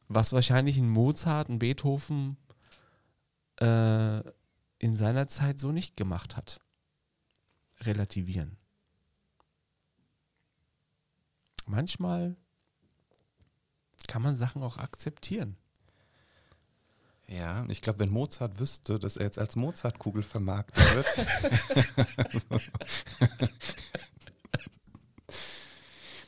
[0.09, 2.35] Was wahrscheinlich ein Mozart, ein Beethoven
[3.61, 4.19] äh,
[4.79, 6.59] in seiner Zeit so nicht gemacht hat.
[7.81, 8.57] Relativieren.
[11.69, 12.35] Manchmal
[14.07, 15.55] kann man Sachen auch akzeptieren.
[17.27, 21.05] Ja, ich glaube, wenn Mozart wüsste, dass er jetzt als Mozartkugel vermarktet wird.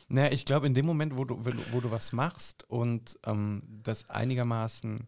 [0.10, 4.12] naja, ich glaube, in dem Moment, wo du, wo du was machst und ähm, das
[4.12, 5.08] einigermaßen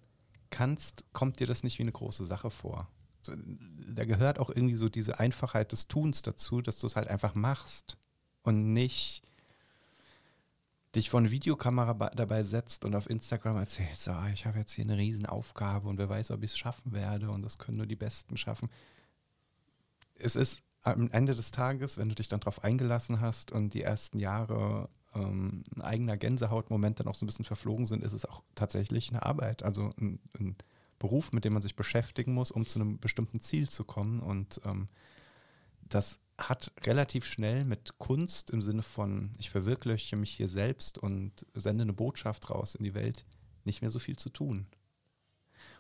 [0.50, 2.88] kannst, kommt dir das nicht wie eine große Sache vor.
[3.28, 7.36] Da gehört auch irgendwie so diese Einfachheit des Tuns dazu, dass du es halt einfach
[7.36, 7.98] machst
[8.42, 9.22] und nicht
[10.96, 14.86] dich vor eine Videokamera dabei setzt und auf Instagram erzählst, oh, ich habe jetzt hier
[14.86, 17.96] eine Riesenaufgabe und wer weiß, ob ich es schaffen werde und das können nur die
[17.96, 18.70] Besten schaffen.
[20.16, 23.82] Es ist am Ende des Tages, wenn du dich dann darauf eingelassen hast und die
[23.82, 28.26] ersten Jahre ähm, ein eigener Gänsehautmoment dann auch so ein bisschen verflogen sind, ist es
[28.26, 30.56] auch tatsächlich eine Arbeit, also ein, ein
[31.00, 34.62] Beruf, mit dem man sich beschäftigen muss, um zu einem bestimmten Ziel zu kommen und
[34.66, 34.88] ähm,
[35.82, 41.46] das hat relativ schnell mit Kunst im Sinne von, ich verwirkliche mich hier selbst und
[41.54, 43.26] sende eine Botschaft raus in die Welt,
[43.64, 44.68] nicht mehr so viel zu tun.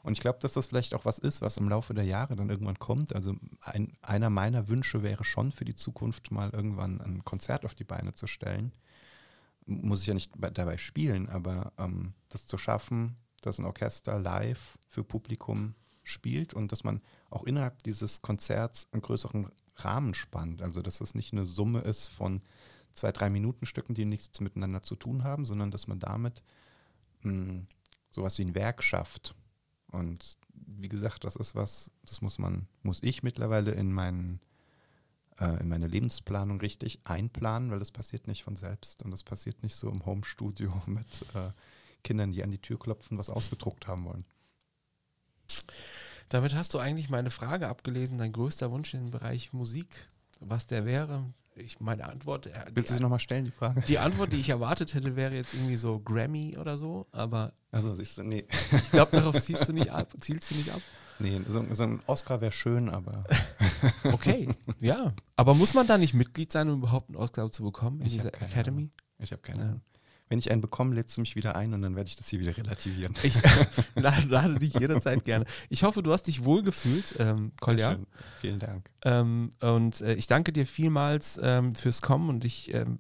[0.03, 2.49] Und ich glaube, dass das vielleicht auch was ist, was im Laufe der Jahre dann
[2.49, 3.15] irgendwann kommt.
[3.15, 7.73] Also ein, einer meiner Wünsche wäre schon für die Zukunft mal irgendwann ein Konzert auf
[7.73, 8.73] die Beine zu stellen.
[9.65, 14.77] Muss ich ja nicht dabei spielen, aber ähm, das zu schaffen, dass ein Orchester live
[14.87, 20.61] für Publikum spielt und dass man auch innerhalb dieses Konzerts einen größeren Rahmen spannt.
[20.61, 22.41] Also dass das nicht eine Summe ist von
[22.93, 26.43] zwei, drei Minuten Stücken, die nichts miteinander zu tun haben, sondern dass man damit
[27.21, 27.67] mh, hm,
[28.11, 29.35] sowas wie ein Werk schafft.
[29.91, 34.39] Und wie gesagt, das ist was, das muss man, muss ich mittlerweile in meinen
[35.39, 39.61] äh, in meine Lebensplanung richtig einplanen, weil das passiert nicht von selbst und das passiert
[39.63, 41.51] nicht so im Homestudio mit äh,
[42.03, 44.25] Kindern, die an die Tür klopfen, was ausgedruckt haben wollen.
[46.33, 50.83] Damit hast du eigentlich meine Frage abgelesen, dein größter Wunsch im Bereich Musik, was der
[50.83, 51.31] wäre.
[51.53, 52.47] Ich meine Antwort.
[52.47, 53.81] Äh, Willst du sie nochmal stellen, die Frage?
[53.81, 57.53] Die Antwort, die ich erwartet hätte, wäre jetzt irgendwie so Grammy oder so, aber.
[57.69, 58.47] Also siehst du, nee.
[58.71, 60.11] Ich glaube, darauf ziehst du nicht ab.
[60.21, 60.81] Zielst du nicht ab?
[61.19, 63.25] Nee, so, so ein Oscar wäre schön, aber.
[64.05, 64.49] okay,
[64.79, 65.13] ja.
[65.35, 68.13] Aber muss man da nicht Mitglied sein, um überhaupt einen Oscar zu bekommen in Ich
[68.13, 68.89] dieser Academy?
[68.89, 68.91] Ahnung.
[69.19, 69.61] Ich habe keine.
[69.61, 69.81] Ahnung.
[70.33, 72.39] Wenn ich einen bekomme, lädst du mich wieder ein und dann werde ich das hier
[72.39, 73.13] wieder relativieren.
[73.21, 73.35] Ich
[73.95, 75.45] lade, lade dich jederzeit gerne.
[75.69, 77.99] Ich hoffe, du hast dich wohlgefühlt, ähm, Kolja.
[78.41, 78.89] Vielen Dank.
[79.05, 82.97] Ähm, und äh, ich danke dir vielmals ähm, fürs Kommen und ich, ähm,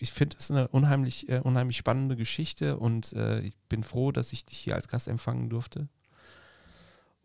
[0.00, 4.32] ich finde es eine unheimlich, äh, unheimlich spannende Geschichte und äh, ich bin froh, dass
[4.32, 5.86] ich dich hier als Gast empfangen durfte.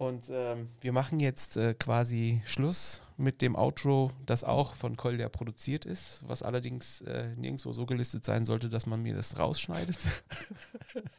[0.02, 5.30] Und ähm, wir machen jetzt äh, quasi Schluss mit dem Outro, das auch von Kolja
[5.30, 10.00] produziert ist, was allerdings äh, nirgendwo so gelistet sein sollte, dass man mir das rausschneidet.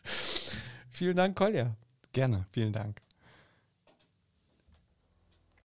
[0.91, 1.77] Vielen Dank, Kolja.
[2.13, 2.47] Gerne.
[2.51, 3.01] Vielen Dank.